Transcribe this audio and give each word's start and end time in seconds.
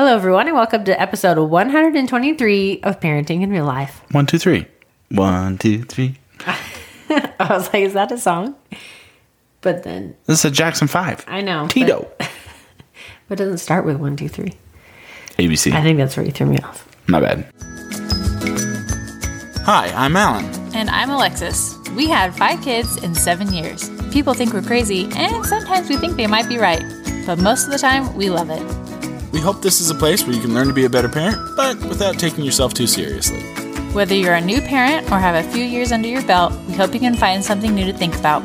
Hello, 0.00 0.16
everyone, 0.16 0.46
and 0.46 0.56
welcome 0.56 0.82
to 0.84 0.98
episode 0.98 1.36
123 1.36 2.80
of 2.84 3.00
Parenting 3.00 3.42
in 3.42 3.50
Real 3.50 3.66
Life. 3.66 4.00
One, 4.12 4.24
two, 4.24 4.38
three. 4.38 4.64
One, 5.10 5.58
two, 5.58 5.82
three. 5.82 6.16
I 6.46 7.34
was 7.50 7.66
like, 7.66 7.82
is 7.82 7.92
that 7.92 8.10
a 8.10 8.16
song? 8.16 8.56
But 9.60 9.82
then 9.82 10.16
This 10.24 10.38
is 10.38 10.46
a 10.46 10.50
Jackson 10.50 10.88
5. 10.88 11.26
I 11.28 11.42
know. 11.42 11.68
Tito. 11.68 12.10
But, 12.16 12.30
but 13.28 13.38
it 13.38 13.44
doesn't 13.44 13.58
start 13.58 13.84
with 13.84 13.96
one, 13.96 14.16
two, 14.16 14.30
three. 14.30 14.54
ABC. 15.36 15.70
I 15.74 15.82
think 15.82 15.98
that's 15.98 16.16
where 16.16 16.24
you 16.24 16.32
threw 16.32 16.46
me 16.46 16.56
off. 16.60 16.88
My 17.06 17.20
bad. 17.20 17.46
Hi, 19.66 19.92
I'm 19.94 20.16
Alan. 20.16 20.46
And 20.74 20.88
I'm 20.88 21.10
Alexis. 21.10 21.76
We 21.94 22.08
had 22.08 22.34
five 22.34 22.62
kids 22.62 22.96
in 23.04 23.14
seven 23.14 23.52
years. 23.52 23.90
People 24.12 24.32
think 24.32 24.54
we're 24.54 24.62
crazy, 24.62 25.10
and 25.14 25.44
sometimes 25.44 25.90
we 25.90 25.98
think 25.98 26.16
they 26.16 26.26
might 26.26 26.48
be 26.48 26.56
right. 26.56 26.82
But 27.26 27.38
most 27.38 27.66
of 27.66 27.70
the 27.70 27.78
time, 27.78 28.14
we 28.16 28.30
love 28.30 28.48
it. 28.48 28.79
We 29.32 29.40
hope 29.40 29.62
this 29.62 29.80
is 29.80 29.90
a 29.90 29.94
place 29.94 30.24
where 30.24 30.34
you 30.34 30.42
can 30.42 30.54
learn 30.54 30.66
to 30.66 30.72
be 30.72 30.84
a 30.84 30.90
better 30.90 31.08
parent, 31.08 31.38
but 31.56 31.78
without 31.84 32.18
taking 32.18 32.44
yourself 32.44 32.74
too 32.74 32.88
seriously. 32.88 33.40
Whether 33.92 34.14
you're 34.14 34.34
a 34.34 34.40
new 34.40 34.60
parent 34.60 35.10
or 35.10 35.18
have 35.18 35.34
a 35.34 35.48
few 35.52 35.64
years 35.64 35.92
under 35.92 36.08
your 36.08 36.22
belt, 36.26 36.52
we 36.66 36.74
hope 36.74 36.94
you 36.94 37.00
can 37.00 37.14
find 37.14 37.44
something 37.44 37.74
new 37.74 37.86
to 37.86 37.96
think 37.96 38.16
about. 38.16 38.44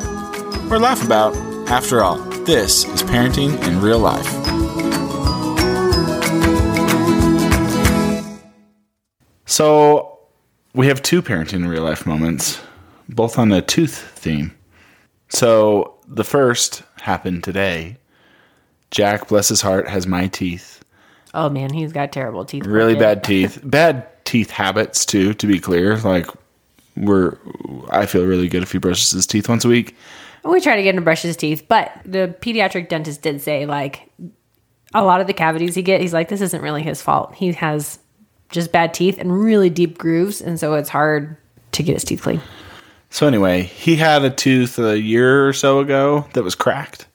Or 0.70 0.78
laugh 0.78 1.04
about. 1.04 1.34
After 1.68 2.02
all, 2.02 2.18
this 2.44 2.84
is 2.84 3.02
parenting 3.02 3.60
in 3.66 3.80
real 3.80 3.98
life. 3.98 4.26
So, 9.46 10.20
we 10.72 10.86
have 10.86 11.02
two 11.02 11.22
parenting 11.22 11.54
in 11.54 11.68
real 11.68 11.82
life 11.82 12.06
moments, 12.06 12.60
both 13.08 13.38
on 13.38 13.50
a 13.50 13.60
tooth 13.60 13.96
theme. 14.14 14.56
So, 15.28 15.98
the 16.06 16.24
first 16.24 16.84
happened 17.00 17.42
today. 17.42 17.96
Jack, 18.92 19.28
bless 19.28 19.48
his 19.48 19.62
heart, 19.62 19.88
has 19.88 20.06
my 20.06 20.28
teeth. 20.28 20.84
Oh, 21.36 21.50
man, 21.50 21.70
he's 21.72 21.92
got 21.92 22.12
terrible 22.12 22.46
teeth. 22.46 22.64
Really 22.64 22.94
bad 22.94 23.22
teeth. 23.24 23.60
Bad 23.62 24.08
teeth 24.24 24.50
habits, 24.50 25.04
too, 25.04 25.34
to 25.34 25.46
be 25.46 25.60
clear. 25.60 25.98
Like, 25.98 26.26
we're, 26.96 27.36
I 27.90 28.06
feel 28.06 28.24
really 28.24 28.48
good 28.48 28.62
if 28.62 28.72
he 28.72 28.78
brushes 28.78 29.10
his 29.10 29.26
teeth 29.26 29.48
once 29.48 29.64
a 29.64 29.68
week. 29.68 29.94
We 30.44 30.60
try 30.62 30.76
to 30.76 30.82
get 30.82 30.94
him 30.94 31.00
to 31.00 31.04
brush 31.04 31.22
his 31.22 31.36
teeth, 31.36 31.66
but 31.68 31.92
the 32.04 32.34
pediatric 32.40 32.88
dentist 32.88 33.20
did 33.20 33.42
say, 33.42 33.66
like, 33.66 34.10
a 34.94 35.04
lot 35.04 35.20
of 35.20 35.26
the 35.26 35.34
cavities 35.34 35.74
he 35.74 35.82
get, 35.82 36.00
he's 36.00 36.14
like, 36.14 36.28
this 36.28 36.40
isn't 36.40 36.62
really 36.62 36.82
his 36.82 37.02
fault. 37.02 37.34
He 37.34 37.52
has 37.52 37.98
just 38.48 38.72
bad 38.72 38.94
teeth 38.94 39.18
and 39.18 39.38
really 39.38 39.68
deep 39.68 39.98
grooves, 39.98 40.40
and 40.40 40.58
so 40.58 40.74
it's 40.74 40.88
hard 40.88 41.36
to 41.72 41.82
get 41.82 41.94
his 41.94 42.04
teeth 42.04 42.22
clean. 42.22 42.40
So, 43.10 43.26
anyway, 43.26 43.62
he 43.62 43.96
had 43.96 44.24
a 44.24 44.30
tooth 44.30 44.78
a 44.78 44.98
year 44.98 45.46
or 45.46 45.52
so 45.52 45.80
ago 45.80 46.26
that 46.32 46.42
was 46.42 46.54
cracked. 46.54 47.06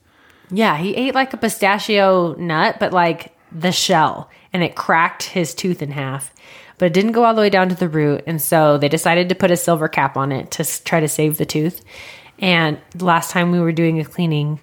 Yeah, 0.52 0.78
he 0.78 0.96
ate 0.96 1.16
like 1.16 1.34
a 1.34 1.38
pistachio 1.38 2.36
nut, 2.36 2.78
but 2.80 2.92
like 2.94 3.36
the 3.52 3.72
shell, 3.72 4.30
and 4.54 4.64
it 4.64 4.76
cracked 4.76 5.24
his 5.24 5.54
tooth 5.54 5.82
in 5.82 5.92
half. 5.92 6.34
But 6.78 6.88
it 6.88 6.94
didn't 6.94 7.12
go 7.12 7.26
all 7.26 7.34
the 7.34 7.42
way 7.42 7.50
down 7.50 7.70
to 7.70 7.76
the 7.76 7.90
root, 7.90 8.24
and 8.26 8.42
so 8.42 8.78
they 8.78 8.90
decided 8.90 9.30
to 9.30 9.36
put 9.36 9.52
a 9.52 9.58
silver 9.58 9.88
cap 9.88 10.18
on 10.18 10.32
it 10.32 10.52
to 10.52 10.84
try 10.84 11.00
to 11.00 11.08
save 11.08 11.38
the 11.38 11.46
tooth. 11.46 11.84
And 12.40 12.80
last 13.00 13.32
time 13.32 13.52
we 13.52 13.60
were 13.60 13.72
doing 13.72 14.00
a 14.00 14.06
cleaning, 14.06 14.60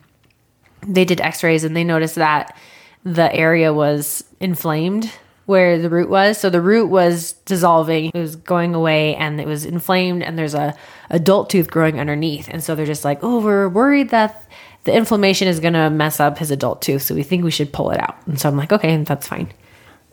they 0.82 1.04
did 1.04 1.20
x-rays 1.20 1.64
and 1.64 1.76
they 1.76 1.84
noticed 1.84 2.16
that 2.16 2.56
the 3.04 3.32
area 3.32 3.72
was 3.72 4.24
inflamed 4.40 5.10
where 5.46 5.78
the 5.78 5.88
root 5.88 6.10
was 6.10 6.36
so 6.36 6.50
the 6.50 6.60
root 6.60 6.86
was 6.86 7.32
dissolving 7.46 8.10
it 8.12 8.18
was 8.18 8.36
going 8.36 8.74
away 8.74 9.14
and 9.16 9.40
it 9.40 9.46
was 9.46 9.64
inflamed 9.64 10.22
and 10.22 10.38
there's 10.38 10.54
a 10.54 10.74
adult 11.10 11.48
tooth 11.48 11.70
growing 11.70 11.98
underneath 11.98 12.48
and 12.48 12.62
so 12.62 12.74
they're 12.74 12.84
just 12.84 13.04
like 13.04 13.18
oh 13.22 13.40
we're 13.40 13.68
worried 13.68 14.10
that 14.10 14.46
the 14.88 14.96
inflammation 14.96 15.46
is 15.46 15.60
going 15.60 15.74
to 15.74 15.90
mess 15.90 16.18
up 16.18 16.38
his 16.38 16.50
adult 16.50 16.80
tooth 16.82 17.02
so 17.02 17.14
we 17.14 17.22
think 17.22 17.44
we 17.44 17.50
should 17.50 17.72
pull 17.72 17.90
it 17.90 18.00
out 18.00 18.16
and 18.26 18.40
so 18.40 18.48
i'm 18.48 18.56
like 18.56 18.72
okay 18.72 18.96
that's 19.04 19.28
fine 19.28 19.52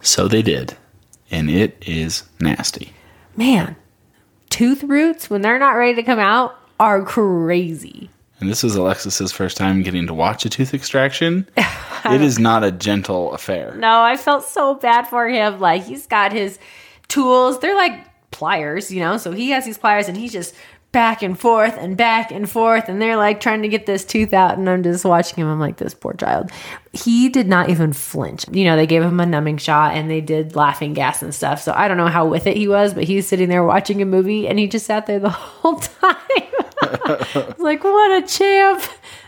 So 0.01 0.27
they 0.27 0.41
did. 0.41 0.75
And 1.31 1.49
it 1.49 1.81
is 1.87 2.23
nasty. 2.39 2.93
man 3.35 3.75
tooth 4.49 4.83
roots 4.83 5.29
when 5.29 5.41
they're 5.41 5.57
not 5.59 5.71
ready 5.71 5.95
to 5.95 6.03
come 6.03 6.19
out 6.19 6.55
are 6.79 7.01
crazy 7.03 8.09
And 8.41 8.49
this 8.49 8.63
was 8.63 8.75
Alexis's 8.75 9.31
first 9.31 9.55
time 9.57 9.81
getting 9.81 10.07
to 10.07 10.13
watch 10.13 10.45
a 10.45 10.49
tooth 10.49 10.73
extraction. 10.73 11.47
it 12.05 12.21
is 12.21 12.37
not 12.37 12.63
a 12.65 12.71
gentle 12.71 13.31
affair. 13.33 13.73
No, 13.77 14.01
I 14.01 14.17
felt 14.17 14.43
so 14.43 14.75
bad 14.75 15.07
for 15.07 15.27
him. 15.29 15.59
Like 15.61 15.83
he's 15.83 16.05
got 16.05 16.33
his 16.33 16.59
tools. 17.07 17.59
They're 17.59 17.75
like 17.75 17.93
pliers, 18.31 18.91
you 18.91 18.99
know. 18.99 19.15
So 19.17 19.31
he 19.31 19.51
has 19.51 19.63
these 19.65 19.77
pliers 19.77 20.09
and 20.09 20.17
he's 20.17 20.33
just 20.33 20.53
back 20.95 21.21
and 21.21 21.37
forth 21.37 21.77
and 21.77 21.97
back 21.97 22.31
and 22.31 22.49
forth 22.49 22.87
and 22.87 23.01
they're 23.01 23.17
like 23.17 23.41
trying 23.41 23.61
to 23.63 23.67
get 23.67 23.85
this 23.85 24.05
tooth 24.05 24.31
out 24.31 24.57
and 24.57 24.69
I'm 24.69 24.81
just 24.81 25.03
watching 25.03 25.35
him. 25.35 25.49
I'm 25.49 25.59
like 25.59 25.75
this 25.75 25.93
poor 25.93 26.13
child. 26.13 26.49
He 26.93 27.27
did 27.27 27.49
not 27.49 27.69
even 27.69 27.91
flinch. 27.91 28.45
You 28.49 28.63
know, 28.63 28.77
they 28.77 28.87
gave 28.87 29.03
him 29.03 29.19
a 29.19 29.25
numbing 29.25 29.57
shot 29.57 29.93
and 29.93 30.09
they 30.09 30.21
did 30.21 30.55
laughing 30.55 30.93
gas 30.93 31.21
and 31.21 31.35
stuff. 31.35 31.61
So 31.61 31.73
I 31.75 31.89
don't 31.89 31.97
know 31.97 32.07
how 32.07 32.25
with 32.25 32.47
it 32.47 32.55
he 32.55 32.69
was, 32.69 32.93
but 32.93 33.03
he's 33.03 33.27
sitting 33.27 33.49
there 33.49 33.65
watching 33.65 34.01
a 34.01 34.05
movie 34.05 34.47
and 34.47 34.57
he 34.57 34.67
just 34.67 34.85
sat 34.85 35.05
there 35.05 35.19
the 35.19 35.29
whole 35.31 35.79
time. 35.79 36.15
Like, 37.57 37.83
what 37.83 38.23
a 38.23 38.25
champ. 38.25 38.81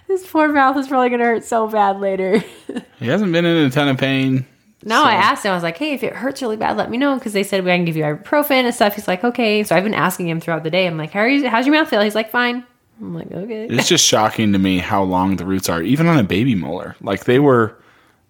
This 0.08 0.26
poor 0.26 0.48
mouth 0.48 0.78
is 0.78 0.88
probably 0.88 1.10
going 1.10 1.20
to 1.20 1.26
hurt 1.26 1.44
so 1.44 1.68
bad 1.68 2.00
later. 2.00 2.44
He 3.00 3.08
hasn't 3.08 3.32
been 3.32 3.46
in 3.46 3.66
a 3.66 3.70
ton 3.70 3.90
of 3.90 3.98
pain. 3.98 4.46
No, 4.84 5.04
I 5.04 5.14
asked 5.14 5.44
him. 5.44 5.52
I 5.52 5.56
was 5.56 5.64
like, 5.64 5.78
"Hey, 5.78 5.94
if 5.94 6.04
it 6.04 6.14
hurts 6.14 6.42
really 6.42 6.58
bad, 6.58 6.78
let 6.78 6.90
me 6.92 6.98
know." 6.98 7.16
Because 7.16 7.34
they 7.34 7.44
said 7.44 7.64
we 7.64 7.72
can 7.72 7.86
give 7.86 7.98
you 7.98 8.04
ibuprofen 8.04 8.64
and 8.64 8.74
stuff. 8.74 8.96
He's 8.96 9.08
like, 9.08 9.24
"Okay." 9.24 9.64
So 9.64 9.76
I've 9.76 9.84
been 9.84 9.94
asking 9.94 10.30
him 10.30 10.40
throughout 10.40 10.64
the 10.64 10.70
day. 10.70 10.86
I'm 10.86 10.98
like, 10.98 11.12
"How 11.12 11.22
are 11.22 11.28
you? 11.30 11.50
How's 11.50 11.66
your 11.66 11.76
mouth 11.76 11.90
feel?" 11.90 12.02
He's 12.02 12.16
like, 12.16 12.30
"Fine." 12.30 12.64
I'm 13.02 13.16
like, 13.16 13.32
"Okay." 13.32 13.68
It's 13.70 13.88
just 13.90 14.06
shocking 14.06 14.54
to 14.54 14.60
me 14.60 14.78
how 14.78 15.04
long 15.04 15.38
the 15.38 15.46
roots 15.46 15.68
are, 15.70 15.82
even 15.82 16.08
on 16.08 16.20
a 16.20 16.24
baby 16.24 16.54
molar. 16.56 16.96
Like 17.02 17.26
they 17.26 17.40
were 17.40 17.76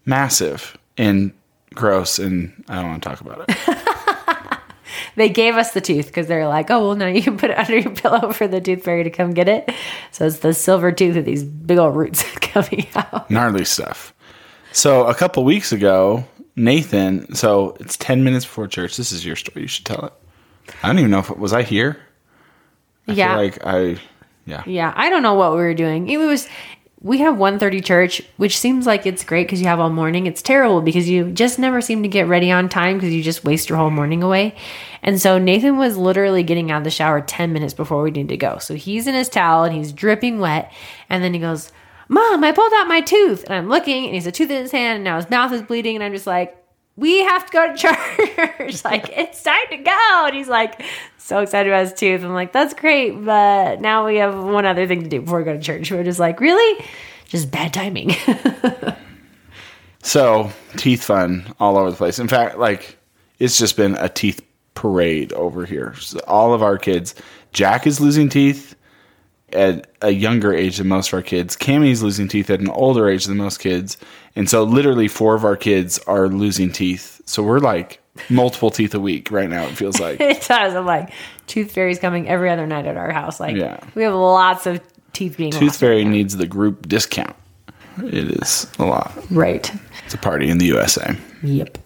massive 0.06 0.78
and 0.98 1.34
gross, 1.74 2.18
and 2.18 2.64
I 2.70 2.76
don't 2.76 2.90
want 2.92 3.04
to 3.04 3.10
talk 3.10 3.22
about 3.22 3.46
it. 3.50 3.58
They 5.18 5.30
gave 5.30 5.56
us 5.56 5.72
the 5.72 5.82
tooth 5.82 6.06
because 6.08 6.28
they're 6.28 6.48
like, 6.48 6.70
"Oh, 6.70 6.80
well, 6.80 6.96
now 6.96 7.08
you 7.08 7.24
can 7.24 7.38
put 7.38 7.50
it 7.50 7.58
under 7.58 7.78
your 7.78 7.92
pillow 7.92 8.32
for 8.32 8.48
the 8.48 8.62
tooth 8.62 8.84
fairy 8.84 9.04
to 9.04 9.10
come 9.10 9.34
get 9.34 9.50
it." 9.50 9.70
So 10.12 10.28
it's 10.28 10.40
the 10.40 10.54
silver 10.54 10.92
tooth 10.92 11.16
with 11.16 11.26
these 11.26 11.44
big 11.44 11.80
old 11.80 11.96
roots 11.96 12.24
coming 12.36 12.88
out. 12.96 13.30
Gnarly 13.30 13.66
stuff. 13.66 14.14
So 14.72 15.08
a 15.08 15.16
couple 15.16 15.44
weeks 15.44 15.72
ago, 15.72 16.24
Nathan. 16.58 17.34
So 17.36 17.78
it's 17.80 17.96
ten 17.96 18.24
minutes 18.24 18.44
before 18.44 18.68
church. 18.68 18.98
This 18.98 19.14
is 19.14 19.26
your 19.26 19.38
story. 19.38 19.62
You 19.62 19.68
should 19.68 19.86
tell 19.86 20.06
it. 20.06 20.14
I 20.84 20.88
don't 20.88 21.00
even 21.00 21.12
know 21.12 21.20
if 21.20 21.30
it 21.30 21.38
was 21.38 21.54
I 21.54 21.64
here. 21.64 21.98
I 23.08 23.14
yeah, 23.14 23.34
feel 23.34 23.44
like 23.44 23.66
I. 23.66 24.02
Yeah. 24.46 24.64
Yeah, 24.66 24.94
I 24.96 25.10
don't 25.10 25.24
know 25.24 25.36
what 25.36 25.52
we 25.52 25.58
were 25.58 25.74
doing. 25.74 26.10
It 26.10 26.18
was 26.18 26.50
we 27.00 27.20
have 27.20 27.36
1:30 27.36 27.86
church, 27.86 28.22
which 28.38 28.58
seems 28.58 28.88
like 28.88 29.06
it's 29.06 29.24
great 29.24 29.46
because 29.46 29.62
you 29.62 29.68
have 29.68 29.80
all 29.80 29.90
morning. 29.90 30.26
It's 30.26 30.42
terrible 30.42 30.82
because 30.82 31.08
you 31.08 31.32
just 31.32 31.60
never 31.60 31.80
seem 31.80 32.02
to 32.02 32.10
get 32.10 32.28
ready 32.28 32.52
on 32.52 32.70
time 32.70 32.98
because 32.98 33.14
you 33.14 33.22
just 33.22 33.44
waste 33.44 33.70
your 33.70 33.78
whole 33.78 33.92
morning 33.92 34.24
away. 34.24 34.56
And 35.04 35.22
so 35.22 35.38
Nathan 35.38 35.78
was 35.78 35.96
literally 35.96 36.42
getting 36.42 36.72
out 36.72 36.80
of 36.80 36.84
the 36.84 36.90
shower 36.90 37.22
10 37.22 37.54
minutes 37.54 37.74
before 37.76 38.02
we 38.02 38.10
needed 38.10 38.30
to 38.30 38.38
go. 38.38 38.58
So 38.58 38.74
he's 38.74 39.06
in 39.06 39.14
his 39.14 39.30
towel 39.30 39.64
and 39.64 39.76
he's 39.76 39.92
dripping 39.92 40.40
wet, 40.40 40.74
and 41.08 41.24
then 41.24 41.34
he 41.36 41.40
goes, 41.40 41.72
"Mom, 42.10 42.44
I 42.44 42.52
pulled 42.52 42.74
out 42.74 42.88
my 42.88 43.02
tooth." 43.02 43.44
And 43.44 43.54
I'm 43.54 43.70
looking, 43.70 44.06
and 44.06 44.14
he's 44.14 44.28
a 44.28 44.32
tooth 44.32 44.50
in 44.50 44.62
his 44.62 44.72
hand, 44.72 44.96
and 44.98 45.04
now 45.04 45.18
his 45.18 45.30
mouth 45.30 45.52
is 45.54 45.62
bleeding, 45.62 45.96
and 45.96 46.04
I'm 46.04 46.14
just 46.14 46.28
like. 46.28 46.56
We 47.00 47.20
have 47.20 47.46
to 47.46 47.52
go 47.52 47.76
to 47.76 47.78
church. 48.58 48.84
like, 48.84 49.10
it's 49.16 49.44
time 49.44 49.68
to 49.70 49.78
go. 49.78 50.24
And 50.26 50.36
he's 50.36 50.48
like, 50.48 50.82
so 51.20 51.42
excited 51.42 51.70
about 51.72 51.82
his 51.82 51.94
tooth. 51.94 52.24
I'm 52.24 52.34
like, 52.34 52.52
that's 52.52 52.74
great, 52.74 53.12
but 53.24 53.82
now 53.82 54.08
we 54.08 54.16
have 54.16 54.44
one 54.44 54.66
other 54.66 54.88
thing 54.88 55.04
to 55.04 55.08
do 55.08 55.22
before 55.22 55.38
we 55.38 55.44
go 55.44 55.54
to 55.54 55.62
church. 55.62 55.92
We're 55.92 56.04
just 56.04 56.18
like, 56.18 56.40
really? 56.40 56.84
Just 57.26 57.52
bad 57.52 57.72
timing. 57.72 58.16
So 60.08 60.50
teeth 60.78 61.04
fun 61.04 61.54
all 61.60 61.78
over 61.78 61.92
the 61.92 61.98
place. 61.98 62.18
In 62.18 62.30
fact, 62.30 62.58
like 62.58 62.98
it's 63.40 63.58
just 63.58 63.76
been 63.76 63.98
a 63.98 64.08
teeth 64.08 64.40
parade 64.74 65.34
over 65.34 65.66
here. 65.66 65.96
So 65.96 66.22
all 66.28 66.54
of 66.54 66.64
our 66.64 66.78
kids, 66.78 67.14
Jack 67.52 67.86
is 67.86 68.00
losing 68.00 68.30
teeth 68.30 68.74
at 69.54 69.90
a 70.02 70.12
younger 70.12 70.54
age 70.54 70.78
than 70.78 70.88
most 70.88 71.10
of 71.10 71.14
our 71.14 71.22
kids. 71.22 71.56
Cammy's 71.56 72.04
losing 72.04 72.28
teeth 72.28 72.50
at 72.50 72.60
an 72.60 72.70
older 72.70 73.10
age 73.10 73.26
than 73.26 73.38
most 73.38 73.60
kids, 73.60 73.98
and 74.36 74.50
so 74.50 74.64
literally 74.64 75.08
four 75.08 75.36
of 75.36 75.46
our 75.46 75.56
kids 75.56 76.00
are 76.08 76.28
losing 76.28 76.72
teeth. 76.72 77.22
So 77.26 77.44
we're 77.44 77.60
like 77.60 78.00
multiple 78.30 78.72
teeth 78.72 78.94
a 78.94 79.00
week 79.00 79.32
right 79.32 79.50
now. 79.50 79.64
It 79.66 79.72
feels 79.78 80.00
like. 80.00 80.20
it 80.20 80.42
does. 80.48 80.76
I'm 80.76 80.86
like, 80.86 81.12
tooth 81.48 81.72
fairy's 81.72 82.00
coming 82.00 82.28
every 82.28 82.50
other 82.50 82.68
night 82.68 82.86
at 82.86 82.98
our 82.98 83.12
house. 83.12 83.40
Like, 83.40 83.56
Yeah. 83.56 83.80
we 83.96 84.04
have 84.04 84.14
lots 84.14 84.66
of 84.66 84.82
teeth 85.14 85.38
being 85.38 85.52
Tooth 85.52 85.78
Fairy 85.78 86.04
right 86.04 86.08
needs 86.12 86.38
the 86.38 86.46
group 86.48 86.88
discount. 86.88 87.36
It 88.04 88.30
is 88.44 88.68
a 88.78 88.86
lot. 88.86 89.12
Right. 89.32 89.72
It's 90.06 90.14
a 90.14 90.18
party 90.20 90.50
in 90.50 90.60
the 90.60 90.66
USA. 90.66 91.16
Yep. 91.42 91.78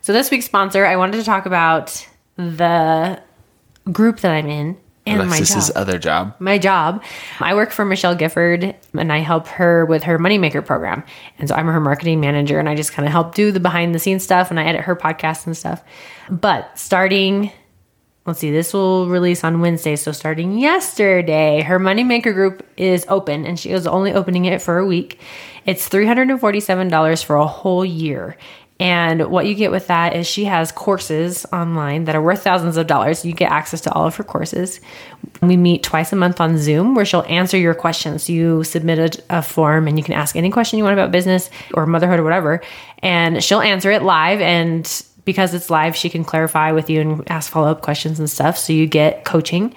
So 0.00 0.12
this 0.12 0.30
week's 0.30 0.46
sponsor, 0.46 0.86
I 0.86 0.96
wanted 0.96 1.18
to 1.18 1.24
talk 1.24 1.44
about 1.46 2.06
the 2.36 3.20
group 3.92 4.20
that 4.20 4.32
I'm 4.32 4.48
in 4.48 4.76
and 5.06 5.22
Alexis's 5.22 5.54
my 5.54 5.60
job. 5.60 5.76
other 5.76 5.98
job. 5.98 6.34
my 6.38 6.58
job. 6.58 7.04
I 7.40 7.54
work 7.54 7.70
for 7.70 7.84
Michelle 7.84 8.14
Gifford 8.14 8.74
and 8.98 9.12
I 9.12 9.18
help 9.18 9.46
her 9.48 9.86
with 9.86 10.02
her 10.02 10.18
Money 10.18 10.38
Maker 10.38 10.62
program. 10.62 11.04
And 11.38 11.48
so 11.48 11.54
I'm 11.54 11.66
her 11.66 11.80
marketing 11.80 12.20
manager 12.20 12.58
and 12.58 12.68
I 12.68 12.74
just 12.74 12.92
kind 12.92 13.06
of 13.06 13.12
help 13.12 13.34
do 13.34 13.52
the 13.52 13.60
behind 13.60 13.94
the 13.94 13.98
scenes 13.98 14.24
stuff 14.24 14.50
and 14.50 14.58
I 14.58 14.64
edit 14.64 14.82
her 14.82 14.96
podcast 14.96 15.46
and 15.46 15.56
stuff. 15.56 15.82
But 16.28 16.76
starting, 16.78 17.52
let's 18.26 18.40
see, 18.40 18.50
this 18.50 18.72
will 18.72 19.08
release 19.08 19.44
on 19.44 19.60
Wednesday. 19.60 19.96
So 19.96 20.12
starting 20.12 20.58
yesterday, 20.58 21.62
her 21.62 21.78
Money 21.78 22.04
Maker 22.04 22.32
group 22.32 22.66
is 22.76 23.06
open 23.08 23.46
and 23.46 23.58
she 23.58 23.70
is 23.70 23.86
only 23.86 24.12
opening 24.12 24.44
it 24.44 24.60
for 24.60 24.78
a 24.78 24.86
week. 24.86 25.20
It's 25.64 25.88
$347 25.88 27.24
for 27.24 27.36
a 27.36 27.46
whole 27.46 27.84
year. 27.84 28.36
And 28.78 29.30
what 29.30 29.46
you 29.46 29.54
get 29.54 29.70
with 29.70 29.86
that 29.86 30.14
is 30.14 30.26
she 30.26 30.44
has 30.44 30.70
courses 30.70 31.46
online 31.50 32.04
that 32.04 32.14
are 32.14 32.20
worth 32.20 32.42
thousands 32.42 32.76
of 32.76 32.86
dollars. 32.86 33.24
You 33.24 33.32
get 33.32 33.50
access 33.50 33.80
to 33.82 33.92
all 33.92 34.06
of 34.06 34.16
her 34.16 34.24
courses. 34.24 34.80
We 35.40 35.56
meet 35.56 35.82
twice 35.82 36.12
a 36.12 36.16
month 36.16 36.42
on 36.42 36.58
Zoom 36.58 36.94
where 36.94 37.06
she'll 37.06 37.24
answer 37.26 37.56
your 37.56 37.74
questions. 37.74 38.28
You 38.28 38.64
submit 38.64 38.98
a, 39.30 39.38
a 39.38 39.42
form 39.42 39.88
and 39.88 39.96
you 39.96 40.04
can 40.04 40.12
ask 40.12 40.36
any 40.36 40.50
question 40.50 40.76
you 40.76 40.84
want 40.84 40.92
about 40.92 41.10
business 41.10 41.48
or 41.72 41.86
motherhood 41.86 42.20
or 42.20 42.24
whatever, 42.24 42.60
and 42.98 43.42
she'll 43.42 43.60
answer 43.60 43.90
it 43.90 44.02
live. 44.02 44.42
And 44.42 45.04
because 45.24 45.54
it's 45.54 45.70
live, 45.70 45.96
she 45.96 46.10
can 46.10 46.22
clarify 46.22 46.72
with 46.72 46.90
you 46.90 47.00
and 47.00 47.30
ask 47.30 47.50
follow 47.50 47.68
up 47.68 47.80
questions 47.80 48.18
and 48.18 48.28
stuff. 48.28 48.58
So 48.58 48.74
you 48.74 48.86
get 48.86 49.24
coaching. 49.24 49.74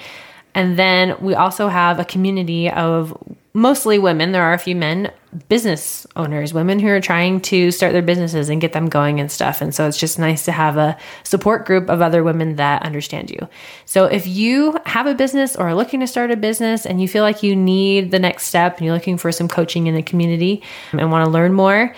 And 0.56 0.78
then 0.78 1.16
we 1.22 1.36
also 1.36 1.70
have 1.70 2.00
a 2.00 2.06
community 2.06 2.70
of 2.70 3.18
mostly 3.60 4.00
women. 4.00 4.32
There 4.32 4.44
are 4.44 4.54
a 4.54 4.58
few 4.58 4.76
men, 4.76 5.12
business 5.50 6.08
owners, 6.16 6.54
women 6.54 6.80
who 6.80 6.88
are 6.88 7.02
trying 7.02 7.42
to 7.42 7.72
start 7.72 7.92
their 7.92 8.02
businesses 8.02 8.50
and 8.50 8.62
get 8.62 8.72
them 8.72 8.88
going 8.88 9.20
and 9.20 9.30
stuff. 9.30 9.62
And 9.62 9.76
so 9.76 9.86
it's 9.86 9.98
just 9.98 10.18
nice 10.18 10.46
to 10.46 10.52
have 10.52 10.78
a 10.78 10.98
support 11.24 11.66
group 11.66 11.90
of 11.90 12.02
other 12.02 12.24
women 12.24 12.56
that 12.56 12.84
understand 12.84 13.30
you. 13.30 13.48
So 13.86 14.06
if 14.06 14.26
you 14.26 14.78
have 14.86 15.08
a 15.08 15.14
business 15.14 15.56
or 15.56 15.68
are 15.68 15.76
looking 15.76 16.00
to 16.00 16.08
start 16.08 16.32
a 16.32 16.38
business 16.38 16.86
and 16.86 17.02
you 17.02 17.08
feel 17.08 17.24
like 17.24 17.44
you 17.44 17.56
need 17.56 18.12
the 18.12 18.20
next 18.20 18.46
step 18.46 18.78
and 18.78 18.86
you're 18.86 18.96
looking 18.96 19.18
for 19.18 19.32
some 19.32 19.50
coaching 19.50 19.88
in 19.88 19.96
the 19.96 20.04
community 20.04 20.64
and 20.94 21.12
want 21.12 21.26
to 21.26 21.32
learn 21.32 21.54
more, 21.54 21.94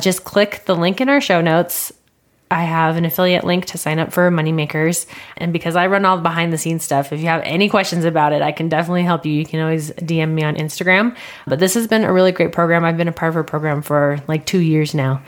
just 0.00 0.24
click 0.24 0.62
the 0.66 0.76
link 0.76 1.00
in 1.00 1.08
our 1.08 1.20
show 1.20 1.40
notes 1.40 1.90
I 2.50 2.64
have 2.64 2.96
an 2.96 3.04
affiliate 3.04 3.44
link 3.44 3.66
to 3.66 3.78
sign 3.78 3.98
up 3.98 4.12
for 4.12 4.30
Money 4.30 4.52
Makers. 4.52 5.06
And 5.36 5.52
because 5.52 5.76
I 5.76 5.86
run 5.86 6.04
all 6.04 6.16
the 6.16 6.22
behind 6.22 6.52
the 6.52 6.58
scenes 6.58 6.82
stuff, 6.84 7.12
if 7.12 7.20
you 7.20 7.26
have 7.26 7.42
any 7.44 7.68
questions 7.68 8.04
about 8.04 8.32
it, 8.32 8.40
I 8.40 8.52
can 8.52 8.68
definitely 8.68 9.02
help 9.02 9.26
you. 9.26 9.32
You 9.32 9.44
can 9.44 9.60
always 9.60 9.90
DM 9.92 10.30
me 10.30 10.44
on 10.44 10.56
Instagram. 10.56 11.16
But 11.46 11.58
this 11.58 11.74
has 11.74 11.86
been 11.86 12.04
a 12.04 12.12
really 12.12 12.32
great 12.32 12.52
program. 12.52 12.84
I've 12.84 12.96
been 12.96 13.08
a 13.08 13.12
part 13.12 13.30
of 13.30 13.36
a 13.36 13.44
program 13.44 13.82
for 13.82 14.18
like 14.28 14.46
two 14.46 14.60
years 14.60 14.94
now, 14.94 15.22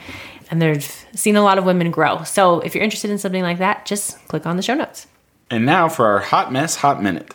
and 0.49 0.61
they've 0.61 0.83
seen 1.13 1.35
a 1.35 1.43
lot 1.43 1.57
of 1.57 1.65
women 1.65 1.91
grow. 1.91 2.23
So 2.23 2.59
if 2.61 2.73
you're 2.73 2.83
interested 2.83 3.11
in 3.11 3.19
something 3.19 3.43
like 3.43 3.59
that, 3.59 3.85
just 3.85 4.17
click 4.27 4.45
on 4.45 4.57
the 4.57 4.63
show 4.63 4.73
notes. 4.73 5.07
And 5.49 5.65
now 5.65 5.89
for 5.89 6.07
our 6.07 6.19
hot 6.19 6.51
mess, 6.51 6.77
hot 6.77 7.03
minute. 7.03 7.33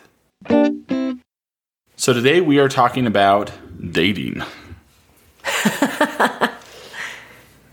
So 1.95 2.13
today 2.13 2.41
we 2.41 2.59
are 2.59 2.69
talking 2.69 3.07
about 3.07 3.51
dating. 3.91 4.43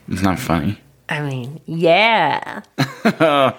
it's 0.09 0.23
not 0.23 0.39
funny. 0.39 0.79
I 1.09 1.21
mean, 1.21 1.61
yeah. 1.67 2.63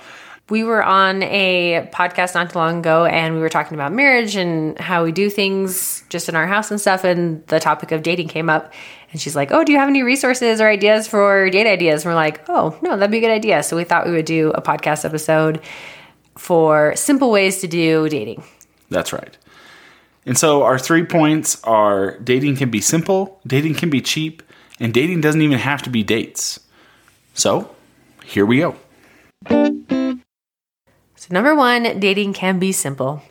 we 0.49 0.63
were 0.63 0.83
on 0.83 1.23
a 1.23 1.89
podcast 1.93 2.35
not 2.35 2.51
too 2.51 2.59
long 2.59 2.79
ago 2.79 3.05
and 3.05 3.35
we 3.35 3.41
were 3.41 3.49
talking 3.49 3.75
about 3.75 3.91
marriage 3.91 4.35
and 4.35 4.77
how 4.79 5.03
we 5.03 5.11
do 5.11 5.29
things 5.29 6.03
just 6.09 6.29
in 6.29 6.35
our 6.35 6.47
house 6.47 6.71
and 6.71 6.79
stuff. 6.79 7.03
And 7.03 7.45
the 7.47 7.59
topic 7.59 7.91
of 7.91 8.03
dating 8.03 8.27
came 8.27 8.49
up. 8.49 8.73
And 9.11 9.21
she's 9.21 9.35
like, 9.35 9.51
Oh, 9.51 9.63
do 9.63 9.71
you 9.71 9.79
have 9.79 9.89
any 9.89 10.03
resources 10.03 10.59
or 10.59 10.67
ideas 10.67 11.07
for 11.07 11.49
date 11.49 11.67
ideas? 11.67 12.03
And 12.03 12.11
we're 12.11 12.15
like, 12.15 12.47
Oh, 12.49 12.77
no, 12.81 12.97
that'd 12.97 13.11
be 13.11 13.19
a 13.19 13.21
good 13.21 13.31
idea. 13.31 13.63
So 13.63 13.75
we 13.75 13.83
thought 13.83 14.05
we 14.05 14.11
would 14.11 14.25
do 14.25 14.51
a 14.51 14.61
podcast 14.61 15.05
episode 15.05 15.61
for 16.37 16.95
simple 16.95 17.31
ways 17.31 17.61
to 17.61 17.67
do 17.67 18.09
dating. 18.09 18.43
That's 18.89 19.13
right. 19.13 19.37
And 20.25 20.37
so 20.37 20.63
our 20.63 20.79
three 20.79 21.05
points 21.05 21.63
are 21.63 22.17
dating 22.19 22.57
can 22.57 22.71
be 22.71 22.81
simple, 22.81 23.39
dating 23.45 23.75
can 23.75 23.89
be 23.89 24.01
cheap, 24.01 24.41
and 24.79 24.93
dating 24.93 25.21
doesn't 25.21 25.41
even 25.41 25.59
have 25.59 25.83
to 25.83 25.89
be 25.89 26.03
dates. 26.03 26.59
So, 27.35 27.69
here 28.23 28.45
we 28.45 28.59
go. 28.59 28.75
So, 29.49 31.27
number 31.29 31.53
one, 31.53 31.99
dating 31.99 32.33
can 32.33 32.59
be 32.59 32.71
simple. 32.71 33.21